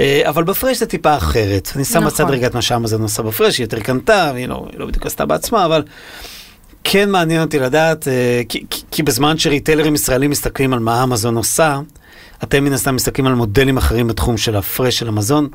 אה, 0.00 0.22
אבל 0.28 0.44
בפרש 0.44 0.78
זה 0.78 0.86
טיפה 0.86 1.16
אחרת. 1.16 1.72
אני 1.76 1.84
שם 1.84 1.98
נכון. 1.98 2.06
בצד 2.10 2.24
רגע 2.30 2.46
את 2.46 2.54
מה 2.54 2.62
שאמזון 2.62 3.02
עושה 3.02 3.22
בפרש, 3.22 3.58
היא 3.58 3.64
יותר 3.64 3.80
קנתה, 3.80 4.30
והיא 4.34 4.48
לא, 4.48 4.66
לא 4.76 4.86
בדיוק 4.86 5.06
עשתה 5.06 5.26
בעצמה, 5.26 5.64
אבל 5.64 5.82
כן 6.84 7.10
מעניין 7.10 7.42
אותי 7.42 7.58
לדעת, 7.58 8.08
אה, 8.08 8.42
כי, 8.48 8.64
כי, 8.70 8.82
כי 8.90 9.02
בזמן 9.02 9.38
שריטיילרים 9.38 9.94
ישראלים 9.94 10.30
מסתכלים 10.30 10.72
על 10.72 10.78
מה 10.78 11.02
אמזון 11.04 11.36
עושה, 11.36 11.80
אתם 12.42 12.64
מן 12.64 12.72
הסתם 12.72 12.94
מסתכלים 12.94 13.26
על 13.26 13.34
מודלים 13.34 13.76
אחרים 13.76 14.06
בתחום 14.06 14.36
של 14.36 14.56
הפרש 14.56 14.98
של 14.98 15.08
המזון, 15.08 15.48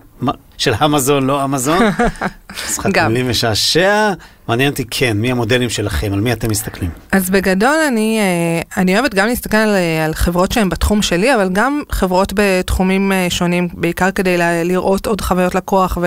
של 0.57 0.73
המזון, 0.77 1.27
לא 1.27 1.41
המזון. 1.41 1.79
משחק 2.69 2.97
מילים 2.97 3.29
משעשע. 3.29 4.13
מעניין 4.47 4.69
אותי, 4.71 4.83
כן, 4.91 5.17
מי 5.17 5.31
המודלים 5.31 5.69
שלכם, 5.69 6.13
על 6.13 6.21
מי 6.21 6.33
אתם 6.33 6.49
מסתכלים? 6.51 6.89
אז 7.11 7.29
בגדול 7.29 7.75
אני, 7.87 8.19
אה, 8.19 8.81
אני 8.81 8.99
אוהבת 8.99 9.13
גם 9.13 9.27
להסתכל 9.27 9.57
על, 9.57 9.75
אה, 9.75 10.05
על 10.05 10.13
חברות 10.13 10.51
שהן 10.51 10.69
בתחום 10.69 11.01
שלי, 11.01 11.35
אבל 11.35 11.49
גם 11.53 11.81
חברות 11.91 12.33
בתחומים 12.35 13.11
אה, 13.11 13.27
שונים, 13.29 13.67
בעיקר 13.73 14.11
כדי 14.11 14.37
לראות 14.63 15.07
עוד 15.07 15.21
חוויות 15.21 15.55
לקוח 15.55 15.97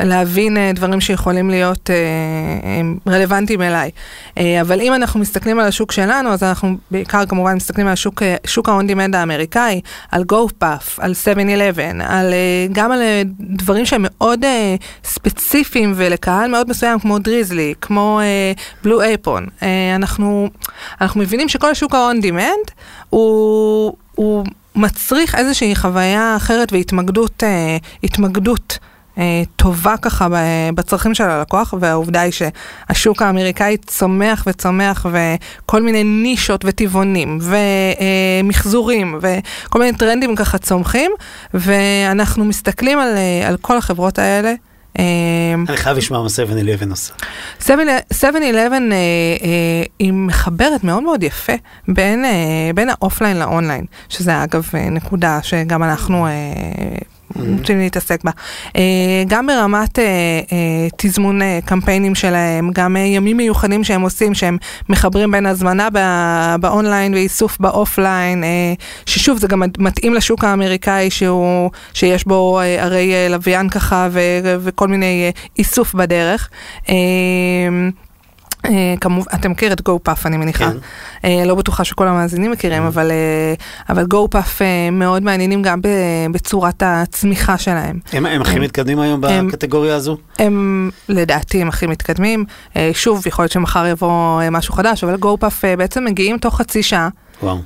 ולהבין 0.00 0.56
דברים 0.74 1.00
שיכולים 1.00 1.50
להיות 1.50 1.90
רלוונטיים 3.08 3.62
אליי. 3.62 3.90
אבל 4.60 4.80
אם 4.80 4.94
אנחנו 4.94 5.20
מסתכלים 5.20 5.58
על 5.58 5.66
השוק 5.66 5.92
שלנו, 5.92 6.30
אז 6.30 6.42
אנחנו 6.42 6.76
בעיקר 6.90 7.26
כמובן 7.26 7.54
מסתכלים 7.54 7.86
על 7.86 7.92
השוק, 7.92 8.22
שוק 8.46 8.68
ה-on-demand 8.68 9.16
האמריקאי, 9.16 9.80
על 10.10 10.24
GoPuff, 10.32 10.98
על 10.98 11.12
7-11, 11.12 12.02
על, 12.04 12.34
גם 12.72 12.92
על 12.92 13.00
דברים 13.40 13.86
שהם 13.86 14.04
מאוד 14.08 14.44
ספציפיים 15.04 15.92
ולקהל 15.96 16.50
מאוד 16.50 16.70
מסוים, 16.70 16.98
כמו 16.98 17.18
דריזלי. 17.18 17.61
שלי, 17.62 17.74
כמו 17.80 18.20
בלו 18.84 19.00
uh, 19.00 19.04
אייפון, 19.04 19.46
uh, 19.46 19.64
אנחנו, 19.96 20.48
אנחנו 21.00 21.20
מבינים 21.20 21.48
שכל 21.48 21.70
השוק 21.70 21.94
ה-on 21.94 22.24
demand 22.24 22.72
הוא, 23.10 23.96
הוא 24.14 24.44
מצריך 24.76 25.34
איזושהי 25.34 25.76
חוויה 25.76 26.36
אחרת 26.36 26.72
והתמקדות 26.72 27.42
אה, 27.42 27.76
התמקדות, 28.04 28.78
אה, 29.18 29.42
טובה 29.56 29.96
ככה 29.96 30.28
בצרכים 30.74 31.14
של 31.14 31.24
הלקוח, 31.24 31.74
והעובדה 31.80 32.20
היא 32.20 32.32
שהשוק 32.32 33.22
האמריקאי 33.22 33.76
צומח 33.76 34.44
וצומח, 34.46 35.06
וכל 35.12 35.82
מיני 35.82 36.04
נישות 36.04 36.64
וטבעונים, 36.64 37.38
ומחזורים, 38.42 39.18
וכל 39.20 39.78
מיני 39.78 39.98
טרנדים 39.98 40.36
ככה 40.36 40.58
צומחים, 40.58 41.10
ואנחנו 41.54 42.44
מסתכלים 42.44 42.98
על, 42.98 43.16
אה, 43.16 43.48
על 43.48 43.56
כל 43.56 43.76
החברות 43.76 44.18
האלה. 44.18 44.54
אה, 44.98 45.04
אני 45.68 45.76
חייב 45.76 45.96
לשמוע 45.96 46.22
מה 46.22 46.28
7-11 46.86 46.90
עושה. 46.90 47.14
7-11 47.60 47.64
אה, 47.64 48.68
אה, 48.92 49.82
היא 49.98 50.12
מחברת 50.12 50.84
מאוד 50.84 51.02
מאוד 51.02 51.22
יפה 51.22 51.52
בין, 51.88 52.24
אה, 52.24 52.70
בין 52.74 52.88
ה 52.88 52.94
offline 52.94 53.38
ל 53.38 53.44
online, 53.44 53.84
שזה 54.08 54.44
אגב 54.44 54.70
נקודה 54.90 55.38
שגם 55.42 55.82
אנחנו 55.82 56.26
רוצים 57.36 57.78
להתעסק 57.78 58.24
בה. 58.24 58.30
אה, 58.76 59.22
גם 59.26 59.46
ברמת 59.46 59.98
אה, 59.98 60.04
אה, 60.52 60.88
תזמון 60.96 61.40
קמפיינים 61.64 62.14
שלהם, 62.14 62.70
גם 62.72 62.96
ימים 62.96 63.36
מיוחדים 63.36 63.84
שהם 63.84 64.02
עושים, 64.02 64.34
שהם 64.34 64.56
מחברים 64.88 65.30
בין 65.30 65.46
הזמנה 65.46 65.88
באונליין 66.60 67.14
ואיסוף 67.14 67.58
באופליין, 67.60 68.44
ששוב 69.06 69.38
זה 69.38 69.48
גם 69.48 69.62
מתאים 69.78 70.14
לשוק 70.14 70.44
האמריקאי 70.44 71.10
שהוא, 71.10 71.70
שיש 71.94 72.26
בו 72.26 72.60
הרי 72.78 73.12
לוויין 73.30 73.68
ככה 73.68 74.08
וכל 74.42 74.88
מיני 74.88 75.32
איסוף 75.58 75.94
בדרך. 75.94 76.50
אה, 78.64 78.70
כמובן, 79.00 79.26
אתה 79.34 79.48
מכיר 79.48 79.72
את 79.72 79.80
GoPuff 79.88 80.20
אני 80.24 80.36
מניחה. 80.36 80.70
כן. 80.72 80.76
אה, 81.24 81.44
לא 81.46 81.54
בטוחה 81.54 81.84
שכל 81.84 82.08
המאזינים 82.08 82.50
מכירים, 82.50 82.82
אבל, 82.82 83.10
אה, 83.10 83.54
אבל 83.88 84.06
GoPuff 84.14 84.60
מאוד 84.92 85.22
מעניינים 85.22 85.62
גם 85.62 85.82
ב- 85.82 85.88
בצורת 86.32 86.82
הצמיחה 86.86 87.58
שלהם. 87.58 87.98
הם 88.12 88.26
הם 88.26 88.40
הכי 88.40 88.58
מתקדמים 88.58 89.00
היום 89.00 89.24
הם- 89.24 89.48
בקטגוריה 89.48 89.94
הזו? 89.96 90.16
הם 90.38 90.90
לדעתי 91.08 91.62
הם 91.62 91.68
הכי 91.68 91.86
מתקדמים. 91.86 92.44
שוב, 92.92 93.26
יכול 93.26 93.42
להיות 93.42 93.52
שמחר 93.52 93.86
יבוא 93.86 94.10
משהו 94.50 94.74
חדש, 94.74 95.04
אבל 95.04 95.14
GoPuff 95.14 95.62
בעצם 95.78 96.04
מגיעים 96.04 96.38
תוך 96.38 96.56
חצי 96.58 96.82
שעה. 96.82 97.08
וואו. 97.42 97.58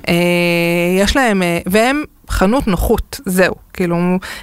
יש 0.99 1.15
להם, 1.15 1.41
והם 1.65 2.03
חנות 2.29 2.67
נוחות, 2.67 3.19
זהו, 3.25 3.55
כאילו, 3.73 3.97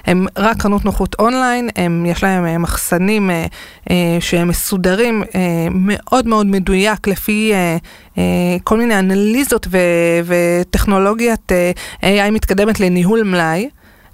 הם 0.05 0.25
רק 0.37 0.61
חנות 0.61 0.85
נוחות 0.85 1.15
אונליין, 1.19 1.69
הם, 1.75 2.05
יש 2.05 2.23
להם 2.23 2.45
אה, 2.45 2.57
מחסנים 2.57 3.31
אה, 3.31 3.45
אה, 3.89 4.17
שהם 4.19 4.47
מסודרים 4.47 5.23
אה, 5.35 5.67
מאוד 5.71 6.27
מאוד 6.27 6.45
מדויק 6.45 7.07
לפי 7.07 7.53
אה, 7.53 7.77
אה, 8.17 8.23
כל 8.63 8.77
מיני 8.77 8.99
אנליזות 8.99 9.67
ו, 9.71 9.77
וטכנולוגיית 10.25 11.51
אה, 11.51 11.71
AI 12.01 12.31
מתקדמת 12.31 12.79
לניהול 12.79 13.23
מלאי. 13.23 13.69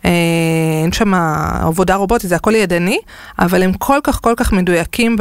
אה, 0.06 0.12
אין 0.84 0.92
שם 0.92 1.14
עבודה 1.62 1.96
רובוטית, 1.96 2.30
זה 2.30 2.36
הכל 2.36 2.56
ידני, 2.56 3.00
אבל 3.40 3.64
הם 3.64 3.74
כל 3.74 4.00
כך 4.04 4.20
כל 4.22 4.34
כך 4.38 4.54
מדויקים 4.54 5.16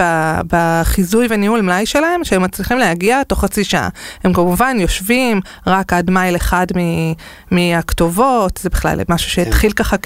בחיזוי 0.47 1.27
וניהול 1.31 1.61
מלאי 1.61 1.87
שלהם, 1.87 2.25
שהם 2.25 2.43
מצליחים 2.43 2.79
להגיע 2.79 3.23
תוך 3.23 3.41
חצי 3.45 3.65
שעה. 3.65 3.89
הם 4.25 4.33
כמובן 4.33 4.77
יושבים 4.81 5.41
רק 5.67 5.93
עד 5.93 6.11
מייל 6.11 6.37
אחד 6.37 6.67
מ- 6.77 7.13
מהכתובות, 7.51 8.57
זה 8.63 8.69
בכלל 8.71 9.01
משהו 9.09 9.31
שהתחיל 9.31 9.73
ככה 9.73 9.97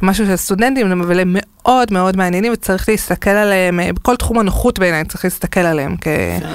כמשהו 0.00 0.26
של 0.26 0.36
סטודנטים, 0.36 1.02
אבל 1.02 1.20
הם 1.20 1.36
מאוד 1.64 1.92
מאוד 1.92 2.16
מעניינים 2.16 2.52
וצריך 2.52 2.88
להסתכל 2.88 3.30
עליהם, 3.30 3.80
אה, 3.80 3.92
בכל 3.92 4.16
תחום 4.16 4.38
הנוחות 4.38 4.78
בעיניי 4.78 5.04
צריך 5.04 5.24
להסתכל 5.24 5.60
עליהם 5.60 5.96
כ... 6.00 6.06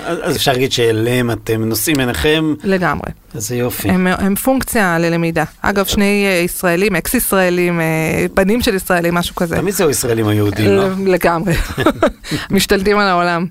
אז 0.06 0.18
אז 0.22 0.36
אפשר 0.36 0.52
להגיד 0.52 0.72
שאליהם 0.72 1.32
אתם 1.32 1.64
נושאים 1.64 2.00
עיניכם, 2.00 2.54
לגמרי. 2.64 3.12
איזה 3.36 3.56
יופי. 3.56 3.90
הם, 3.90 4.08
הם 4.08 4.36
פונקציה 4.36 5.00
ללמידה. 5.00 5.44
אגב, 5.62 5.86
שני 5.86 6.26
אה, 6.28 6.42
ישראלים, 6.46 6.96
אקס 6.96 7.14
ישראלים, 7.14 7.57
אה, 7.60 8.26
בנים 8.34 8.62
של 8.62 8.76
ישראלים, 8.76 9.14
משהו 9.14 9.36
כזה. 9.36 9.56
תמיד 9.56 9.74
זהו 9.74 9.90
ישראלים 9.90 10.28
היהודים, 10.28 10.72
לא? 10.72 10.88
לגמרי. 11.06 11.54
משתלטים 12.52 12.98
על 13.00 13.08
העולם. 13.08 13.46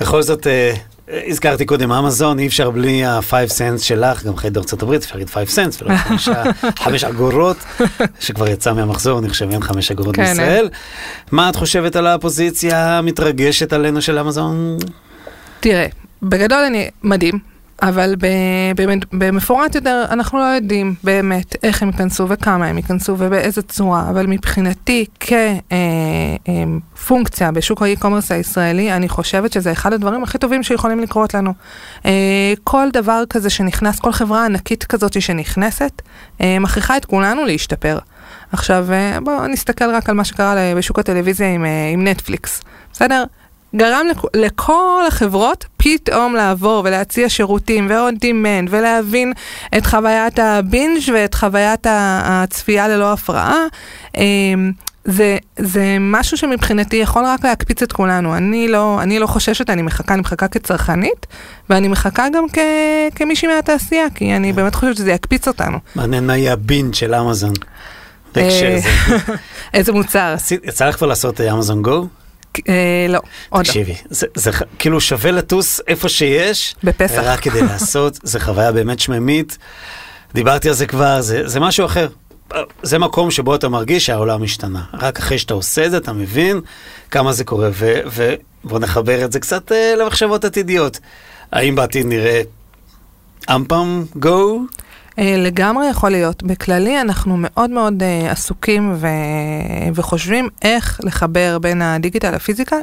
בכל 0.00 0.22
זאת, 0.22 0.46
אה, 0.46 0.74
אה, 1.10 1.20
הזכרתי 1.26 1.64
קודם 1.66 1.92
אמזון, 1.92 2.38
אי 2.38 2.46
אפשר 2.46 2.70
בלי 2.70 3.04
ה-5 3.04 3.22
סנס 3.46 3.80
שלך, 3.80 4.24
גם 4.24 4.36
חי 4.36 4.50
בארצות 4.50 4.82
הברית, 4.82 5.02
אפשר 5.02 5.14
להגיד 5.14 5.30
5 5.30 5.50
סנס, 5.50 5.82
ולא 5.82 5.96
חמישה- 5.96 6.42
חמש 6.84 7.04
אגורות, 7.04 7.56
שכבר 8.20 8.48
יצא 8.48 8.72
מהמחזור, 8.72 9.18
אני 9.18 9.28
חושב, 9.28 9.50
אין 9.50 9.62
חמש 9.62 9.90
אגורות 9.90 10.16
כן, 10.16 10.24
בישראל. 10.24 10.68
מה 11.32 11.48
את 11.48 11.56
חושבת 11.56 11.96
על 11.96 12.06
הפוזיציה 12.06 12.98
המתרגשת 12.98 13.72
עלינו 13.72 14.02
של 14.02 14.18
אמזון? 14.18 14.76
תראה, 15.60 15.86
בגדול 16.22 16.58
אני 16.58 16.90
מדהים, 17.02 17.38
אבל 17.82 18.14
במפורט 19.12 19.74
יותר 19.74 20.04
אנחנו 20.10 20.38
לא 20.38 20.44
יודעים 20.44 20.94
באמת 21.04 21.56
איך 21.62 21.82
הם 21.82 21.88
ייכנסו 21.88 22.28
וכמה 22.28 22.66
הם 22.66 22.76
ייכנסו 22.76 23.14
ובאיזה 23.18 23.62
צורה, 23.62 24.10
אבל 24.10 24.26
מבחינתי 24.26 25.04
כפונקציה 26.94 27.52
בשוק 27.52 27.82
האי-קומרס 27.82 28.32
הישראלי, 28.32 28.92
אני 28.92 29.08
חושבת 29.08 29.52
שזה 29.52 29.72
אחד 29.72 29.92
הדברים 29.92 30.22
הכי 30.22 30.38
טובים 30.38 30.62
שיכולים 30.62 31.00
לקרות 31.00 31.34
לנו. 31.34 31.52
אה, 32.06 32.52
כל 32.64 32.88
דבר 32.92 33.22
כזה 33.30 33.50
שנכנס, 33.50 34.00
כל 34.00 34.12
חברה 34.12 34.44
ענקית 34.44 34.84
כזאת 34.84 35.22
שנכנסת, 35.22 36.02
אה, 36.40 36.58
מכריחה 36.58 36.96
את 36.96 37.04
כולנו 37.04 37.44
להשתפר. 37.44 37.98
עכשיו, 38.52 38.86
אה, 38.92 39.18
בואו 39.20 39.46
נסתכל 39.46 39.94
רק 39.94 40.08
על 40.08 40.14
מה 40.14 40.24
שקרה 40.24 40.54
בשוק 40.76 40.98
הטלוויזיה 40.98 41.54
עם, 41.54 41.64
אה, 41.64 41.90
עם 41.92 42.06
נטפליקס, 42.06 42.62
בסדר? 42.92 43.24
גרם 43.76 44.06
לכ- 44.10 44.24
לכל 44.36 45.02
החברות 45.08 45.64
פתאום 45.76 46.34
לעבור 46.34 46.82
ולהציע 46.84 47.28
שירותים 47.28 47.86
on 47.90 48.14
demand 48.20 48.68
ולהבין 48.70 49.32
את 49.76 49.86
חוויית 49.86 50.38
ה 50.38 50.48
binge 50.48 51.00
ואת 51.14 51.34
חוויית 51.34 51.86
הצפייה 51.90 52.88
ללא 52.88 53.12
הפרעה. 53.12 53.64
אמ, 54.16 54.72
זה, 55.04 55.36
זה 55.58 55.96
משהו 56.00 56.36
שמבחינתי 56.36 56.96
יכול 56.96 57.24
רק 57.24 57.44
להקפיץ 57.44 57.82
את 57.82 57.92
כולנו. 57.92 58.36
אני 58.36 58.68
לא, 58.68 58.98
אני 59.02 59.18
לא 59.18 59.26
חוששת, 59.26 59.70
אני 59.70 59.82
מחכה, 59.82 60.14
אני 60.14 60.20
מחכה 60.20 60.48
כצרכנית, 60.48 61.26
ואני 61.70 61.88
מחכה 61.88 62.26
גם 62.34 62.44
כ, 62.52 62.58
כמישהי 63.14 63.48
מהתעשייה, 63.48 64.06
כי 64.14 64.36
אני 64.36 64.52
באמת 64.52 64.74
חושבת 64.74 64.96
שזה 64.96 65.12
יקפיץ 65.12 65.48
אותנו. 65.48 65.78
מעניין 65.94 66.26
מה 66.26 66.36
יהיה 66.36 66.52
ה 66.52 66.59
binge 66.59 66.94
של 66.94 67.14
אמזון. 67.14 67.52
בהקשר 68.34 68.66
אה, 68.66 68.76
הזה. 68.76 69.32
איזה 69.74 69.92
מוצר? 69.92 70.34
יצא 70.64 70.88
לך 70.88 70.96
כבר 70.96 71.06
לעשות 71.06 71.40
אמזון 71.40 71.82
גו? 71.82 72.06
אה, 72.68 73.06
לא, 73.08 73.20
עוד 73.48 73.66
לא. 73.66 73.72
תקשיבי, 73.72 73.94
זה, 74.10 74.50
כאילו 74.78 75.00
שווה 75.00 75.30
לטוס 75.30 75.80
איפה 75.86 76.08
שיש, 76.08 76.74
בפסח. 76.84 77.20
רק 77.24 77.40
כדי 77.40 77.62
לעשות, 77.70 78.18
זה 78.22 78.40
חוויה 78.40 78.72
באמת 78.72 79.00
שממית. 79.00 79.58
דיברתי 80.34 80.68
על 80.68 80.74
זה 80.74 80.86
כבר, 80.86 81.20
זה, 81.20 81.48
זה 81.48 81.60
משהו 81.60 81.86
אחר. 81.86 82.08
זה 82.82 82.98
מקום 82.98 83.30
שבו 83.30 83.54
אתה 83.54 83.68
מרגיש 83.68 84.06
שהעולם 84.06 84.42
השתנה. 84.42 84.82
רק 84.94 85.18
אחרי 85.18 85.38
שאתה 85.38 85.54
עושה 85.54 85.86
את 85.86 85.90
זה, 85.90 85.96
אתה 85.96 86.12
מבין 86.12 86.60
כמה 87.10 87.32
זה 87.32 87.44
קורה. 87.44 87.68
ו- 87.72 88.00
ובוא 88.64 88.78
נחבר 88.78 89.24
את 89.24 89.32
זה 89.32 89.40
קצת 89.40 89.72
אה, 89.72 89.94
למחשבות 89.98 90.44
עתידיות. 90.44 90.98
האם 91.52 91.74
בעתיד 91.74 92.06
נראה 92.06 92.42
אמפם 93.54 94.04
גו? 94.16 94.60
אה, 95.18 95.34
לגמרי 95.38 95.86
יכול 95.90 96.10
להיות. 96.10 96.42
בכללי 96.42 97.00
אנחנו 97.00 97.36
מאוד 97.38 97.70
מאוד 97.70 98.02
אה, 98.02 98.30
עסוקים 98.30 98.94
ו... 98.96 99.06
וחושבים 99.94 100.48
איך 100.62 101.00
לחבר 101.04 101.58
בין 101.58 101.82
הדיגיטל 101.82 102.30
לפיזיקל, 102.34 102.80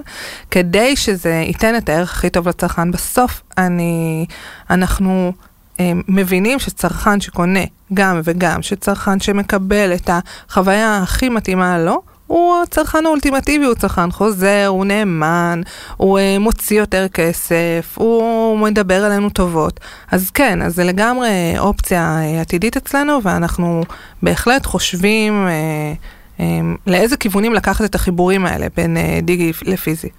כדי 0.52 0.95
שזה 0.95 1.43
ייתן 1.48 1.78
את 1.78 1.89
הערך 1.89 2.13
הכי 2.13 2.30
טוב 2.30 2.48
לצרכן. 2.48 2.91
בסוף 2.91 3.41
אני, 3.58 4.26
אנחנו 4.69 5.32
אה, 5.80 5.91
מבינים 6.08 6.60
שצרכן 6.60 7.21
שקונה 7.21 7.63
גם 7.93 8.21
וגם, 8.24 8.62
שצרכן 8.62 9.19
שמקבל 9.19 9.93
את 9.93 10.10
החוויה 10.10 10.98
הכי 10.98 11.30
מתאימה 11.30 11.80
לו, 11.80 12.02
הוא 12.27 12.55
הצרכן 12.63 13.05
האולטימטיבי, 13.05 13.65
הוא 13.65 13.75
צרכן 13.75 14.11
חוזר, 14.11 14.65
הוא 14.67 14.85
נאמן, 14.85 15.61
הוא 15.97 16.19
uh, 16.19 16.39
מוציא 16.39 16.79
יותר 16.79 17.07
כסף, 17.07 17.95
הוא 17.95 18.57
מדבר 18.59 19.05
עלינו 19.05 19.29
טובות. 19.29 19.79
אז 20.11 20.29
כן, 20.29 20.61
אז 20.61 20.75
זה 20.75 20.83
לגמרי 20.83 21.29
אופציה 21.59 22.19
uh, 22.19 22.41
עתידית 22.41 22.77
אצלנו, 22.77 23.19
ואנחנו 23.23 23.83
בהחלט 24.23 24.65
חושבים 24.65 25.47
uh, 25.47 26.39
um, 26.39 26.41
לאיזה 26.88 27.17
כיוונים 27.17 27.53
לקחת 27.53 27.85
את 27.85 27.95
החיבורים 27.95 28.45
האלה 28.45 28.67
בין 28.77 28.97
uh, 28.97 29.21
דיגי 29.21 29.51
לפיזי. 29.65 30.09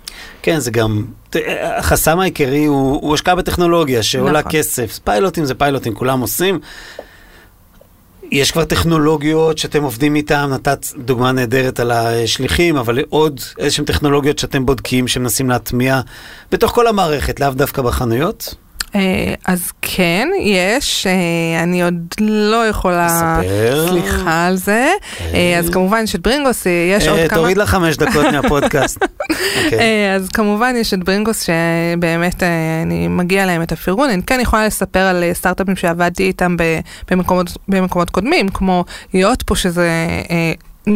כן, 0.43 0.59
זה 0.59 0.71
גם, 0.71 1.05
החסם 1.63 2.21
העיקרי 2.21 2.65
הוא, 2.65 3.01
הוא 3.03 3.15
השקעה 3.15 3.35
בטכנולוגיה 3.35 4.03
שעולה 4.03 4.41
נכון. 4.41 4.53
כסף. 4.53 4.99
פיילוטים 5.05 5.45
זה 5.45 5.55
פיילוטים, 5.55 5.95
כולם 5.95 6.21
עושים. 6.21 6.61
יש 8.31 8.51
כבר 8.51 8.65
טכנולוגיות 8.65 9.59
שאתם 9.59 9.83
עובדים 9.83 10.17
איתן, 10.17 10.51
נתת 10.53 10.87
דוגמה 10.99 11.33
נהדרת 11.33 11.81
על 11.81 11.91
השליחים, 11.91 12.77
אבל 12.77 12.99
עוד 13.09 13.41
איזשהן 13.59 13.85
טכנולוגיות 13.85 14.39
שאתם 14.39 14.67
בודקים, 14.67 15.09
שמנסים 15.09 15.51
להטמיע 15.51 16.01
בתוך 16.53 16.73
כל 16.73 16.87
המערכת, 16.87 17.41
לאו 17.41 17.51
דווקא 17.51 17.83
בחנויות. 17.83 18.55
אה, 18.97 19.35
אז 19.47 19.73
כן, 19.83 20.29
יש, 20.41 21.07
אה, 21.07 21.63
אני 21.63 21.83
עוד 21.83 21.95
לא 22.21 22.67
יכולה... 22.67 23.41
תספר. 23.43 23.87
סליחה 23.89 24.47
על 24.47 24.57
זה. 24.57 24.91
אה, 25.35 25.59
אז 25.59 25.71
כמובן 25.71 26.01
יש 26.05 26.15
את 26.15 26.21
ברינגוס, 26.21 26.67
יש 26.67 27.09
עוד 27.09 27.19
כמה... 27.29 27.39
תוריד 27.39 27.57
לה 27.57 27.67
חמש 27.67 27.97
דקות 27.97 28.27
מהפודקאסט. 28.33 28.99
אוקיי. 29.65 29.79
אה, 29.79 30.15
אז 30.15 30.29
כמובן 30.29 30.75
יש 30.77 30.95
את 30.95 31.05
ברינגוס 31.05 31.43
שבאמת 31.47 32.43
אני 32.83 33.09
מגיע 33.09 33.47
להם 33.47 33.63
את 33.63 33.73
הפירגון, 33.73 34.11
אני 34.11 34.23
כן 34.23 34.41
יכולה 34.41 34.67
לספר 34.67 35.01
על 35.01 35.25
סטארט-אפים 35.33 35.77
שעבדתי 35.77 36.23
איתם 36.23 36.57
במקומות, 37.11 37.59
במקומות 37.69 38.11
קודמים, 38.11 38.49
כמו 38.49 38.85
פה 39.47 39.57
שזה, 39.57 39.89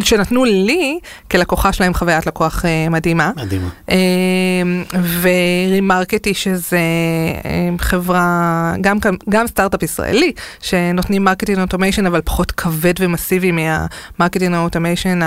שנתנו 0.01 0.45
לי 0.45 0.99
כלקוחה 1.31 1.73
שלהם 1.73 1.95
חוויית 1.95 2.27
לקוח 2.27 2.65
אה, 2.65 2.89
מדהימה. 2.89 3.31
מדהימה. 3.37 3.69
ו 5.21 5.32
Remarkety 5.32 6.35
שזה 6.35 6.79
אה, 7.45 7.69
חברה, 7.79 8.75
גם, 8.81 8.99
גם 9.29 9.47
סטארט-אפ 9.47 9.83
ישראלי, 9.83 10.33
שנותנים 10.61 11.25
marketing 11.25 11.61
automation 11.61 12.07
אבל 12.07 12.21
פחות 12.25 12.53
כבד 12.53 12.95
ומסיבי 12.99 13.53
מה 13.53 13.71
marketing 13.71 14.55
automation 14.55 15.21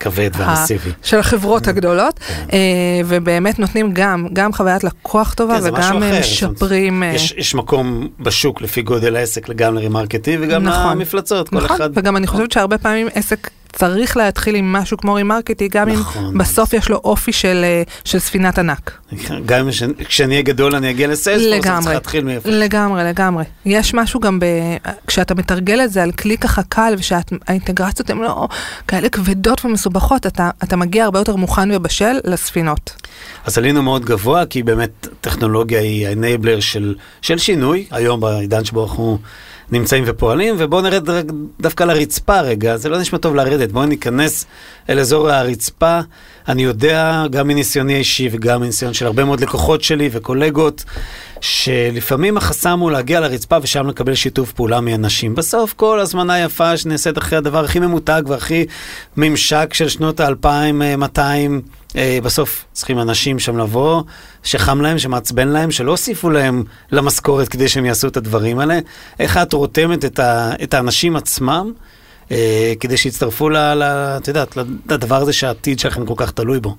כבד 0.00 0.30
ומסיבי. 0.36 0.90
של 1.02 1.18
החברות 1.18 1.68
הגדולות, 1.68 2.18
כן. 2.18 2.46
אה, 2.52 2.58
ובאמת 3.06 3.58
נותנים 3.58 3.90
גם, 3.92 4.26
גם 4.32 4.52
חוויית 4.52 4.84
לקוח 4.84 5.34
טובה 5.34 5.60
כן, 5.60 5.74
וגם 5.74 6.02
אה. 6.02 6.20
משפרים. 6.20 7.02
אה, 7.02 7.08
יש, 7.14 7.34
יש 7.36 7.54
מקום 7.54 8.08
בשוק 8.20 8.60
לפי 8.60 8.82
גודל 8.82 9.16
העסק 9.16 9.50
גם 9.50 9.74
ל 9.74 9.80
Remarkety 9.80 10.36
וגם 10.40 10.62
נכון. 10.62 10.98
למפלצות, 10.98 11.48
כל 11.48 11.56
נכון, 11.56 11.76
אחד. 11.76 11.90
וגם 11.94 12.16
אני 12.16 12.26
חושבת 12.26 12.52
שהרבה 12.52 12.78
פעמים 12.78 13.08
עסק 13.14 13.50
צריך 13.72 14.16
להתחיל 14.16 14.54
עם 14.54 14.72
משהו 14.72 14.96
כמו 14.96 15.14
רימרקטי, 15.14 15.68
גם 15.68 15.88
נכון. 15.88 16.24
אם 16.24 16.38
בסוף 16.38 16.72
יש 16.72 16.88
לו 16.88 17.00
אופי 17.04 17.32
של, 17.32 17.64
אה, 17.64 17.82
של 18.04 18.18
ספינת 18.18 18.58
ענק. 18.58 18.98
גם 19.46 19.68
אם 19.68 19.70
כשאני 20.04 20.32
אהיה 20.32 20.42
גדול 20.42 20.74
אני 20.74 20.90
אגיע 20.90 21.08
לסיילספורס, 21.08 21.66
אני 21.66 21.82
צריך 21.82 21.94
להתחיל 21.94 22.24
מאיפה. 22.24 22.48
לגמרי, 22.50 23.04
לגמרי. 23.04 23.44
יש 23.64 23.94
משהו 23.94 24.20
גם 24.20 24.40
ב... 24.40 24.44
כשאתה 25.06 25.34
מתרגל 25.34 25.80
את 25.84 25.92
זה 25.92 26.02
על 26.02 26.12
כלי 26.12 26.38
ככה 26.38 26.62
קל 26.62 26.94
ושהאינטגרציות 26.98 28.10
הן 28.10 28.18
לא 28.18 28.48
כאלה 28.88 29.08
כבדות 29.08 29.64
ומסובכות, 29.64 30.26
אתה, 30.26 30.50
אתה 30.62 30.76
מגיע 30.76 31.04
הרבה 31.04 31.18
יותר 31.18 31.36
מוכן 31.36 31.68
ובשל 31.72 32.18
לספינות. 32.24 32.96
אז 33.44 33.58
עלינו 33.58 33.82
מאוד 33.82 34.04
גבוה, 34.04 34.46
כי 34.46 34.62
באמת 34.62 35.08
טכנולוגיה 35.20 35.80
היא 35.80 36.08
ה-enabler 36.08 36.60
של, 36.60 36.94
של 37.22 37.38
שינוי, 37.38 37.86
היום 37.90 38.20
בעידן 38.20 38.64
שבו 38.64 38.84
אנחנו 38.84 39.18
נמצאים 39.72 40.04
ופועלים, 40.06 40.54
ובואו 40.58 40.82
נרד 40.82 41.10
רק 41.10 41.24
דווקא 41.60 41.84
לרצפה 41.84 42.40
רגע, 42.40 42.76
זה 42.76 42.88
לא 42.88 42.98
נשמע 42.98 43.18
טוב 43.18 43.34
לרדת, 43.34 43.72
בואו 43.72 43.86
ניכנס 43.86 44.46
אל 44.90 44.98
אזור 44.98 45.30
הרצפה. 45.30 46.00
אני 46.48 46.62
יודע, 46.62 47.24
גם 47.30 47.48
מניסיוני 47.48 47.94
האישי 47.94 48.28
וגם 48.32 48.60
מניסיון 48.60 48.94
של 48.94 49.06
הרבה 49.06 49.24
מאוד 49.24 49.40
לקוחות 49.40 49.82
שלי 49.82 50.08
וקולגות, 50.12 50.84
שלפעמים 51.40 52.36
החסם 52.36 52.78
הוא 52.78 52.90
להגיע 52.90 53.20
לרצפה 53.20 53.56
ושם 53.62 53.86
לקבל 53.86 54.14
שיתוף 54.14 54.52
פעולה 54.52 54.80
מאנשים. 54.80 55.34
בסוף 55.34 55.72
כל 55.72 56.00
הזמנה 56.00 56.40
יפה 56.40 56.76
שנעשית 56.76 57.18
אחרי 57.18 57.38
הדבר 57.38 57.64
הכי 57.64 57.78
ממותג 57.80 58.22
והכי 58.26 58.66
ממשק 59.16 59.74
של 59.74 59.88
שנות 59.88 60.20
ה-2200, 60.20 60.46
אה, 60.82 60.94
בסוף 61.96 62.64
צריכים 62.72 63.00
אנשים 63.00 63.38
שם 63.38 63.58
לבוא, 63.58 64.02
שחם 64.42 64.80
להם, 64.80 64.98
שמעצבן 64.98 65.48
להם, 65.48 65.70
שלא 65.70 65.90
הוסיפו 65.90 66.30
להם 66.30 66.64
למשכורת 66.92 67.48
כדי 67.48 67.68
שהם 67.68 67.84
יעשו 67.84 68.08
את 68.08 68.16
הדברים 68.16 68.58
האלה. 68.58 68.78
איך 69.18 69.36
את 69.36 69.52
רותמת 69.52 70.04
את, 70.04 70.18
ה, 70.18 70.52
את 70.62 70.74
האנשים 70.74 71.16
עצמם, 71.16 71.72
אה, 72.30 72.72
כדי 72.80 72.96
שיצטרפו, 72.96 73.48
ל, 73.48 73.56
ל, 73.56 73.82
את 73.82 74.28
יודעת, 74.28 74.56
לדבר 74.90 75.16
הזה 75.16 75.32
שהעתיד 75.32 75.78
שלכם 75.78 76.06
כל 76.06 76.14
כך 76.16 76.30
תלוי 76.30 76.60
בו. 76.60 76.76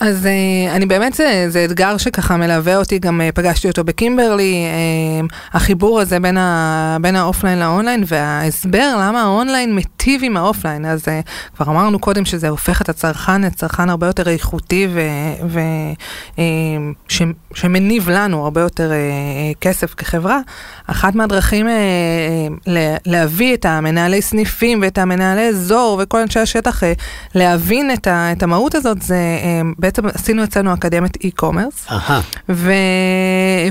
אז 0.00 0.26
אה, 0.26 0.76
אני 0.76 0.86
באמת, 0.86 1.14
זה, 1.14 1.44
זה 1.48 1.64
אתגר 1.64 1.96
שככה 1.96 2.36
מלווה 2.36 2.76
אותי, 2.76 2.98
גם 2.98 3.20
אה, 3.20 3.32
פגשתי 3.34 3.68
אותו 3.68 3.84
בקימברלי, 3.84 4.54
אה, 4.54 5.26
החיבור 5.52 6.00
הזה 6.00 6.20
בין, 6.20 6.36
ה, 6.36 6.96
בין 7.00 7.16
ה 7.16 7.21
offline 7.21 7.58
ל 7.58 7.64
online, 7.64 8.04
וההסבר 8.06 8.96
למה 9.00 9.22
האונליין 9.22 9.74
מיטיב 9.74 10.20
עם 10.24 10.36
ה 10.36 10.41
offline. 10.41 10.84
אז 10.84 11.08
אה, 11.08 11.20
כבר 11.56 11.66
אמרנו 11.66 11.98
קודם 11.98 12.24
שזה 12.24 12.48
הופך 12.48 12.82
את 12.82 12.88
הצרכן 12.88 13.42
לצרכן 13.42 13.90
הרבה 13.90 14.06
יותר 14.06 14.28
איכותי, 14.28 14.88
ו, 14.94 15.00
ו, 15.48 15.60
אה, 16.38 16.44
ש, 17.08 17.22
שמניב 17.54 18.10
לנו 18.10 18.44
הרבה 18.44 18.60
יותר 18.60 18.92
אה, 18.92 18.96
אה, 18.96 19.00
כסף 19.60 19.94
כחברה. 19.94 20.40
אחת 20.86 21.14
מהדרכים 21.14 21.68
אה, 21.68 21.72
אה, 22.68 22.96
להביא 23.06 23.54
את 23.54 23.64
המנהלי 23.64 24.22
סניפים 24.22 24.82
ואת 24.82 24.98
המנהלי 24.98 25.48
אזור 25.48 26.00
וכל 26.02 26.18
אנשי 26.18 26.40
השטח 26.40 26.84
אה, 26.84 26.92
להבין 27.34 27.90
את, 27.92 28.06
ה, 28.06 28.32
את 28.32 28.42
המהות 28.42 28.74
הזאת, 28.74 29.02
זה 29.02 29.14
אה, 29.14 29.60
בעצם 29.82 30.06
עשינו 30.06 30.44
אצלנו 30.44 30.74
אקדמיית 30.74 31.16
e-commerce. 31.16 31.92
ו... 32.48 32.72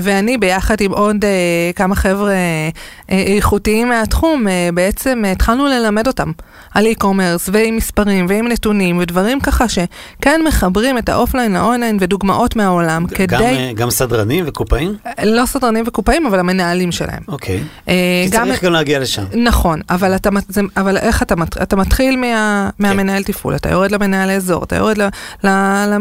ואני 0.02 0.38
ביחד 0.38 0.80
עם 0.80 0.92
עוד 0.92 1.16
אה, 1.24 1.76
כמה 1.76 1.94
חבר'ה 1.94 2.32
אה, 2.32 3.12
איכותיים 3.12 3.88
מהתחום, 3.88 4.46
אה, 4.46 4.74
בעצם 4.74 5.22
התחלנו 5.32 5.66
ללמד 5.66 6.06
אותם 6.06 6.32
על 6.74 6.86
e-commerce 6.86 7.50
ועם 7.52 7.76
מספרים 7.76 8.26
ועם 8.28 8.48
נתונים 8.48 8.98
ודברים 8.98 9.40
ככה 9.40 9.64
שכן 9.68 10.40
מחברים 10.46 10.98
את 10.98 11.08
ה 11.08 11.13
offline 11.13 11.52
ל 11.52 11.58
online 11.58 11.96
ודוגמאות 12.00 12.56
מהעולם 12.56 13.06
גם, 13.06 13.14
כדי, 13.14 13.34
אה, 13.34 13.72
גם 13.74 13.90
סדרנים 13.90 14.44
וקופאים? 14.48 14.96
לא 15.24 15.46
סדרנים 15.46 15.84
וקופאים, 15.86 16.26
אבל 16.26 16.38
המנהלים 16.38 16.92
שלהם. 16.92 17.22
אוקיי. 17.28 17.62
אה, 17.88 17.94
כי 18.24 18.30
צריך 18.30 18.64
גם 18.64 18.72
להגיע 18.72 18.98
לשם. 18.98 19.24
נכון, 19.34 19.80
אבל, 19.90 20.14
אתה, 20.16 20.30
זה, 20.48 20.60
אבל 20.76 20.96
איך 20.96 21.22
אתה, 21.22 21.34
אתה 21.62 21.76
מתחיל 21.76 22.16
מה, 22.16 22.70
מהמנהל 22.78 23.22
תפעול, 23.22 23.56
אתה 23.56 23.70
יורד 23.70 23.90
למנהל 23.90 24.30
האזור, 24.30 24.64
אתה 24.64 24.76
יורד 24.76 24.98
ל, 24.98 25.08
ל, 25.44 25.48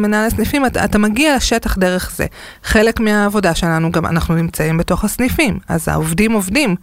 למנהל 0.01 0.27
הסניפים, 0.27 0.65
אתה, 0.65 0.85
אתה 0.85 0.97
מגיע 0.97 1.35
לשטח 1.35 1.77
דרך 1.77 2.11
זה. 2.15 2.25
חלק 2.63 2.99
מהעבודה 2.99 3.55
שלנו, 3.55 3.91
גם 3.91 4.05
אנחנו 4.05 4.35
נמצאים 4.35 4.77
בתוך 4.77 5.03
הסניפים, 5.03 5.59
אז 5.67 5.87
העובדים 5.87 6.31
עובדים. 6.31 6.75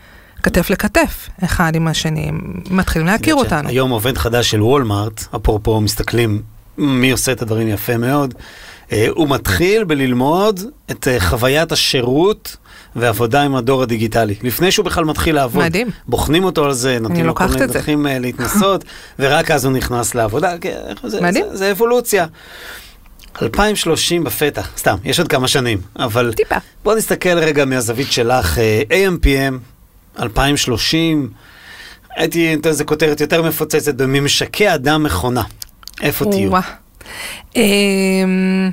כתף 0.42 0.70
לכתף, 0.70 1.28
אחד 1.44 1.72
עם 1.74 1.88
השני, 1.88 2.30
מתחילים 2.70 3.06
להכיר 3.06 3.34
אותנו. 3.34 3.68
היום 3.68 3.90
עובד 3.90 4.18
חדש 4.18 4.50
של 4.50 4.62
וולמארט, 4.62 5.24
אפרופו 5.36 5.80
מסתכלים 5.80 6.42
מי 6.78 7.10
עושה 7.10 7.32
את 7.32 7.42
הדברים 7.42 7.68
יפה 7.68 7.96
מאוד, 7.96 8.34
אה, 8.92 9.06
הוא 9.10 9.28
מתחיל 9.28 9.84
בללמוד 9.84 10.60
את 10.90 11.08
אה, 11.08 11.20
חוויית 11.20 11.72
השירות 11.72 12.56
ועבודה 12.96 13.42
עם 13.42 13.54
הדור 13.54 13.82
הדיגיטלי. 13.82 14.34
לפני 14.42 14.72
שהוא 14.72 14.86
בכלל 14.86 15.04
מתחיל 15.04 15.34
לעבוד. 15.34 15.64
מדהים. 15.64 15.90
בוחנים 16.06 16.44
אותו 16.44 16.64
על 16.64 16.72
זה, 16.72 16.98
נותנים 17.00 17.26
לו 17.26 17.34
כל 17.34 17.44
מיני 17.44 17.58
זה. 17.58 17.66
דרכים 17.66 18.06
אה, 18.06 18.18
להתנסות, 18.18 18.84
ורק 19.18 19.50
אז 19.50 19.64
הוא 19.64 19.72
נכנס 19.72 20.14
לעבודה. 20.14 20.58
כן, 20.60 20.80
זה, 21.04 21.20
מדהים. 21.20 21.44
זה, 21.50 21.56
זה 21.56 21.70
אבולוציה. 21.70 22.26
2030 23.42 24.24
בפתח, 24.24 24.70
סתם, 24.76 24.96
יש 25.04 25.18
עוד 25.18 25.28
כמה 25.28 25.48
שנים, 25.48 25.78
אבל 25.98 26.32
טיפה. 26.36 26.56
בוא 26.84 26.94
נסתכל 26.94 27.38
רגע 27.38 27.64
מהזווית 27.64 28.12
שלך, 28.12 28.58
אה, 28.58 28.82
AMPM, 28.90 29.54
2030, 30.22 31.30
הייתי 32.16 32.56
נותן 32.56 32.70
לזה 32.70 32.84
כותרת 32.84 33.20
יותר 33.20 33.42
מפוצצת 33.42 33.94
בממשקי 33.94 34.74
אדם 34.74 35.02
מכונה. 35.02 35.42
איפה 36.02 36.24
תהיו? 36.24 36.50
אמ, 37.56 38.70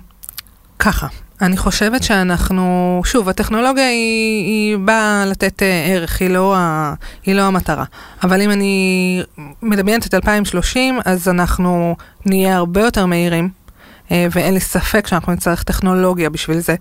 ככה, 0.79 1.07
אני 1.41 1.57
חושבת 1.57 2.03
שאנחנו, 2.03 3.01
שוב, 3.05 3.29
הטכנולוגיה 3.29 3.87
היא, 3.89 4.45
היא 4.45 4.77
באה 4.77 5.25
לתת 5.25 5.63
אה, 5.63 5.85
ערך, 5.85 6.21
היא 6.21 6.29
לא, 6.29 6.55
ה, 6.57 6.93
היא 7.25 7.35
לא 7.35 7.41
המטרה. 7.41 7.83
אבל 8.23 8.41
אם 8.41 8.51
אני 8.51 9.21
מדמיינת 9.61 10.05
את 10.05 10.13
2030, 10.13 10.99
אז 11.05 11.27
אנחנו 11.27 11.95
נהיה 12.25 12.55
הרבה 12.55 12.81
יותר 12.81 13.05
מהירים. 13.05 13.64
אה, 14.11 14.27
ואין 14.31 14.53
לי 14.53 14.59
ספק 14.59 15.07
שאנחנו 15.07 15.33
נצטרך 15.33 15.63
טכנולוגיה 15.63 16.29
בשביל 16.29 16.59
זה. 16.59 16.75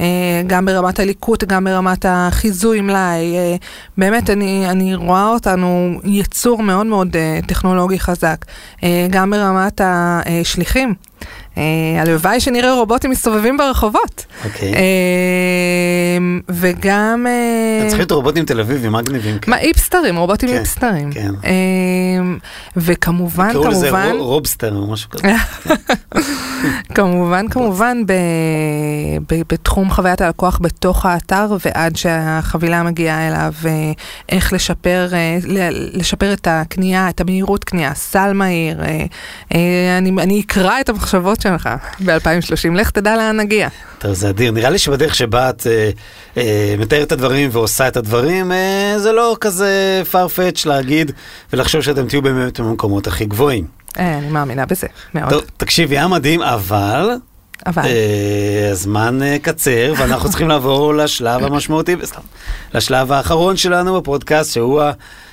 אה, 0.00 0.42
גם 0.46 0.64
ברמת 0.64 1.00
הליקוט, 1.00 1.44
גם 1.44 1.64
ברמת 1.64 2.04
החיזוי 2.08 2.80
מלאי. 2.80 3.36
אה, 3.36 3.56
באמת, 3.98 4.30
אני, 4.30 4.70
אני 4.70 4.94
רואה 4.94 5.28
אותנו 5.28 6.00
יצור 6.04 6.62
מאוד 6.62 6.86
מאוד 6.86 7.16
טכנולוגי 7.46 7.98
חזק. 7.98 8.44
גם 9.10 9.30
ברמת 9.30 9.80
השליחים. 9.84 10.94
הלוואי 12.00 12.40
שנראה 12.40 12.74
רובוטים 12.74 13.10
מסתובבים 13.10 13.56
ברחובות. 13.56 14.26
אוקיי. 14.44 14.74
אה, 14.74 14.80
וגם... 16.52 17.26
אה, 17.28 17.80
צריכים 17.80 17.98
להיות 17.98 18.12
רובוטים 18.12 18.44
תל 18.44 18.60
אביבים 18.60 18.92
מגניבים. 18.92 19.38
מה, 19.46 19.58
איפסטרים, 19.58 20.16
רובוטים 20.16 20.48
כן, 20.48 20.54
איפסטרים. 20.56 21.12
כן. 21.12 21.30
אה, 21.44 21.50
וכמובן, 22.76 23.52
קראו 23.52 23.68
לזה 23.68 23.86
כמובן... 23.90 24.10
רו- 24.16 24.24
רובסטר 24.26 24.74
או 24.76 24.86
משהו 24.86 25.10
כזה. 25.10 25.32
כמובן, 26.94 27.48
כמובן, 27.48 28.02
בתחום 29.48 29.90
חוויית 29.90 30.20
הלקוח 30.20 30.58
בתוך 30.62 31.06
האתר 31.06 31.56
ועד 31.64 31.96
שהחבילה 31.96 32.82
מגיעה 32.82 33.28
אליו, 33.28 33.52
אה, 33.66 33.92
איך 34.28 34.52
לשפר, 34.52 35.08
אה, 35.12 35.38
לשפר 35.92 36.32
את 36.32 36.46
הקנייה, 36.50 37.08
את 37.08 37.20
המהירות 37.20 37.64
קנייה, 37.64 37.94
סל 37.94 38.32
מהיר. 38.32 38.80
אני, 39.98 40.10
אני 40.18 40.40
אקרא 40.46 40.80
את 40.80 40.88
המחשבות 40.88 41.40
שלך 41.40 41.68
ב-2030, 42.04 42.74
לך 42.74 42.90
תדע 42.90 43.16
לאן 43.16 43.36
נגיע. 43.36 43.68
טוב, 43.98 44.12
זה 44.12 44.28
אדיר. 44.30 44.50
נראה 44.52 44.70
לי 44.70 44.78
שבדרך 44.78 45.14
שבה 45.14 45.50
את 45.50 45.66
מתארת 46.78 47.06
את 47.06 47.12
הדברים 47.12 47.48
ועושה 47.52 47.88
את 47.88 47.96
הדברים, 47.96 48.52
אה, 48.52 48.94
זה 48.98 49.12
לא 49.12 49.36
כזה 49.40 50.02
farfetch 50.12 50.62
להגיד 50.66 51.12
ולחשוב 51.52 51.80
שאתם 51.80 52.06
תהיו 52.06 52.22
באמת 52.22 52.60
במקומות 52.60 53.06
הכי 53.06 53.24
גבוהים. 53.24 53.66
אה, 53.98 54.18
אני 54.18 54.28
מאמינה 54.28 54.66
בזה, 54.66 54.86
מאוד. 55.14 55.30
טוב, 55.30 55.42
תקשיבי, 55.56 55.98
היה 55.98 56.08
מדהים, 56.08 56.42
אבל 56.42 57.10
אבל, 57.66 57.82
אה, 57.84 58.68
הזמן 58.70 59.22
אה, 59.22 59.36
קצר, 59.42 59.94
ואנחנו 59.96 60.28
צריכים 60.28 60.48
לעבור 60.52 60.94
לשלב 60.94 61.44
המשמעותי, 61.44 61.96
סתם, 62.04 62.20
לשלב 62.74 63.12
האחרון 63.12 63.56
שלנו 63.56 64.00
בפודקאסט, 64.00 64.52
שהוא 64.52 64.82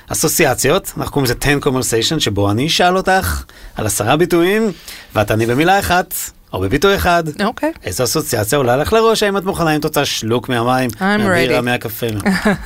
האסוציאציות. 0.08 0.92
אנחנו 0.96 1.12
קוראים 1.12 1.24
לזה 1.24 1.34
10 1.40 1.58
conversation, 1.58 2.20
שבו 2.20 2.50
אני 2.50 2.66
אשאל 2.66 2.96
אותך 2.96 3.44
על 3.76 3.86
עשרה 3.86 4.16
ביטויים, 4.16 4.72
ואת 5.14 5.30
עני 5.30 5.46
במילה 5.46 5.78
אחת, 5.78 6.14
או 6.52 6.60
בביטוי 6.60 6.96
אחד. 6.96 7.24
אוקיי. 7.44 7.72
איזו 7.84 8.04
אסוציאציה 8.04 8.58
עולה 8.58 8.76
לך 8.76 8.92
לראש? 8.92 9.22
האם 9.22 9.36
את 9.36 9.44
מוכנה? 9.44 9.74
אם 9.74 9.80
את 9.80 9.84
רוצה 9.84 10.04
שלוק 10.04 10.48
מהמים, 10.48 10.90
מהבירה. 11.00 11.60
מהקפה? 11.60 12.06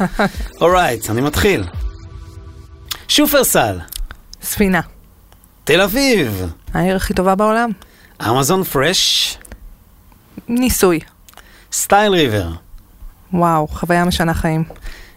אורייט, 0.61 1.11
אני 1.11 1.21
מתחיל. 1.21 1.65
שופרסל, 3.09 3.79
ספינה, 4.43 4.81
תל 5.65 5.81
אביב, 5.81 6.47
העיר 6.75 6.97
הכי 6.97 7.15
טובה 7.15 7.35
בעולם. 7.35 7.71
Amazon 8.29 8.65
Fresh, 8.65 9.39
ניסוי. 10.49 11.01
Style 11.73 12.13
River, 12.13 12.49
וואו, 13.33 13.69
חוויה 13.69 14.05
משנה 14.05 14.35
חיים. 14.35 14.65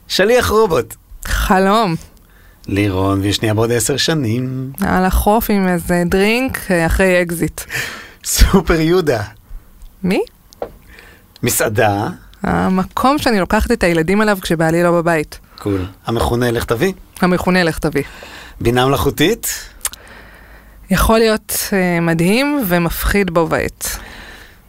שליח 0.07 0.49
רובוט, 0.49 0.95
חלום. 1.25 1.95
לירון 2.67 3.21
וישניה 3.21 3.53
בעוד 3.53 3.71
עשר 3.71 3.97
שנים, 3.97 4.71
על 4.81 5.05
החוף 5.05 5.49
עם 5.49 5.67
איזה 5.67 6.03
drink 6.05 6.57
אה, 6.71 6.85
אחרי 6.85 7.21
אקזיט. 7.21 7.61
סופר 8.25 8.79
יהודה, 8.79 9.23
מי? 10.03 10.21
מסעדה, 11.43 12.07
המקום 12.43 13.17
שאני 13.17 13.39
לוקחת 13.39 13.71
את 13.71 13.83
הילדים 13.83 14.21
אליו 14.21 14.37
כשבעלי 14.41 14.83
לא 14.83 14.91
בבית. 14.91 15.39
קול, 15.59 15.85
המכונה 16.05 16.51
לך 16.51 16.65
תביא, 16.65 16.93
המכונה 17.21 17.63
לך 17.63 17.79
תביא. 17.79 18.03
בינה 18.61 18.85
מלאכותית, 18.85 19.47
יכול 20.89 21.19
להיות 21.19 21.53
אה, 21.73 21.99
מדהים 21.99 22.63
ומפחיד 22.67 23.31
בו 23.31 23.47
בעת. 23.47 23.97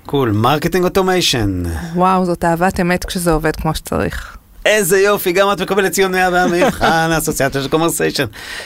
קול, 0.07 0.31
marketing 0.31 0.85
automation. 0.85 1.63
וואו, 1.95 2.25
זאת 2.25 2.45
אהבת 2.45 2.81
אמת 2.81 3.05
כשזה 3.05 3.33
עובד 3.33 3.57
כמו 3.57 3.75
שצריך. 3.75 4.36
איזה 4.67 5.01
יופי, 5.01 5.33
גם 5.33 5.53
את 5.53 5.61
מקבלת 5.61 5.93
ציון 5.93 6.13
100 6.13 6.31
במבחן 6.31 7.09
האסוציאציה 7.13 7.63
של 7.63 7.69
קומרסיישן. 7.69 8.25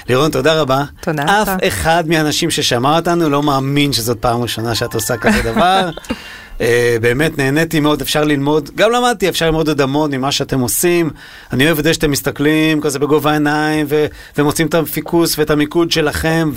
לירון, 0.09 0.31
תודה 0.31 0.61
רבה. 0.61 0.85
תודה 1.01 1.23
אף 1.23 1.49
לך. 1.49 1.55
אחד 1.67 2.05
מהאנשים 2.07 2.51
ששמע 2.51 2.97
אותנו 2.97 3.31
לא 3.31 3.43
מאמין 3.43 3.93
שזאת 3.93 4.19
פעם 4.19 4.43
ראשונה 4.43 4.75
שאת 4.75 4.95
עושה 4.95 5.17
כזה 5.17 5.43
דבר. 5.43 5.91
אה, 6.61 6.97
באמת 7.01 7.39
נהניתי 7.39 7.81
מאוד, 7.81 8.01
אפשר 8.01 8.25
ללמוד, 8.25 8.71
גם 8.75 8.93
למדתי, 8.93 9.29
אפשר 9.29 9.47
ללמוד 9.47 9.69
עוד 9.69 9.81
המון 9.81 10.15
ממה 10.15 10.33
שאתם 10.33 10.61
עושים. 10.61 11.11
אני 11.53 11.67
אוהב 11.67 11.79
את 11.79 11.85
זה 11.85 11.95
שאתם 11.95 12.11
מסתכלים 12.11 12.81
כזה 12.81 12.99
בגובה 12.99 13.31
העיניים 13.31 13.87
ו- 13.89 14.07
ומוצאים 14.39 14.67
את 14.67 14.75
הפוקוס 14.75 15.39
ואת 15.39 15.51
המיקוד 15.51 15.91
שלכם, 15.91 16.51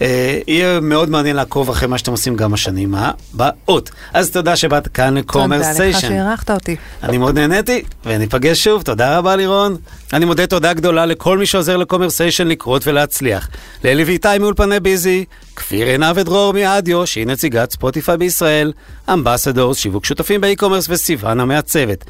ויהיה 0.00 0.80
מאוד 0.80 1.10
מעניין 1.10 1.36
לעקוב 1.36 1.70
אחרי 1.70 1.88
מה 1.88 1.98
שאתם 1.98 2.10
עושים 2.10 2.36
גם 2.36 2.54
השנים 2.54 2.94
הבאות. 2.94 3.90
אז 4.12 4.30
תודה 4.30 4.56
שבאת 4.56 4.88
כאן 4.88 5.06
תודה 5.06 5.20
לך 5.20 5.26
לקומרסיישן. 5.26 6.08
שאירחת 6.08 6.50
אותי. 6.50 6.76
אני 7.02 7.18
מאוד 7.18 7.38
נהניתי, 7.38 7.82
וניפגש 8.06 8.64
שוב, 8.64 8.82
תודה 8.82 9.18
רבה 9.18 9.36
לירון. 9.36 9.76
אני 10.12 10.24
מודה 10.24 10.46
תודה 10.46 10.72
גדולה 10.72 11.06
לכל 11.06 11.38
מי 11.38 11.46
שעוזר 11.46 11.76
לקומרסיישן 11.76 12.46
לקרות 12.46 12.86
ולהצליח. 12.86 13.48
לאלי 13.84 14.04
ואיתי 14.04 14.38
מאולפני 14.40 14.80
ביזי, 14.80 15.24
כפיר 15.56 15.86
עינב 15.86 16.16
ודרור 16.16 16.52
מאדיו, 16.52 17.06
שהיא 17.06 17.26
נציגת 17.26 17.70
ספוטיפיי 17.70 18.16
בישראל, 18.16 18.72
Ambassadors, 19.12 19.76
שיווק 19.78 20.04
שותפים 20.04 20.40
באי-קומרס 20.40 20.86
וסיוון 20.88 21.40
המעצבת. 21.40 22.04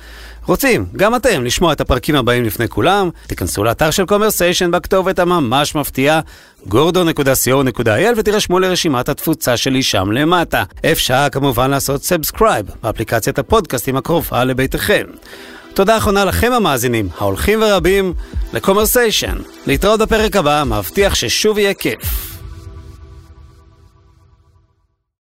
רוצים, 0.47 0.87
גם 0.97 1.15
אתם, 1.17 1.45
לשמוע 1.45 1.73
את 1.73 1.81
הפרקים 1.81 2.17
הבאים 2.17 2.45
לפני 2.45 2.69
כולם? 2.69 3.11
תיכנסו 3.27 3.65
לאתר 3.65 3.91
של 3.91 4.07
קומרסיישן 4.07 4.71
בכתובת 4.71 5.19
הממש 5.19 5.75
מפתיעה 5.75 6.21
גורדו.co.il 6.69 8.15
ותירשמו 8.17 8.59
לרשימת 8.59 9.09
התפוצה 9.09 9.57
שלי 9.57 9.83
שם 9.83 10.13
למטה. 10.13 10.65
אפשר 10.93 11.27
כמובן 11.33 11.71
לעשות 11.71 12.05
subscribe 12.05 12.67
באפליקציית 12.83 13.39
הפודקאסטים 13.39 13.97
הקרובה 13.97 14.45
לביתכם. 14.45 15.05
תודה 15.75 15.97
אחרונה 15.97 16.25
לכם 16.25 16.53
המאזינים, 16.53 17.09
ההולכים 17.19 17.63
ורבים, 17.63 18.15
לקומרסיישן. 18.53 19.37
להתראות 19.67 20.01
בפרק 20.01 20.37
הבא, 20.37 20.65
מבטיח 20.67 21.15
ששוב 21.15 21.59
יהיה 21.59 21.75
כיף. 21.75 22.36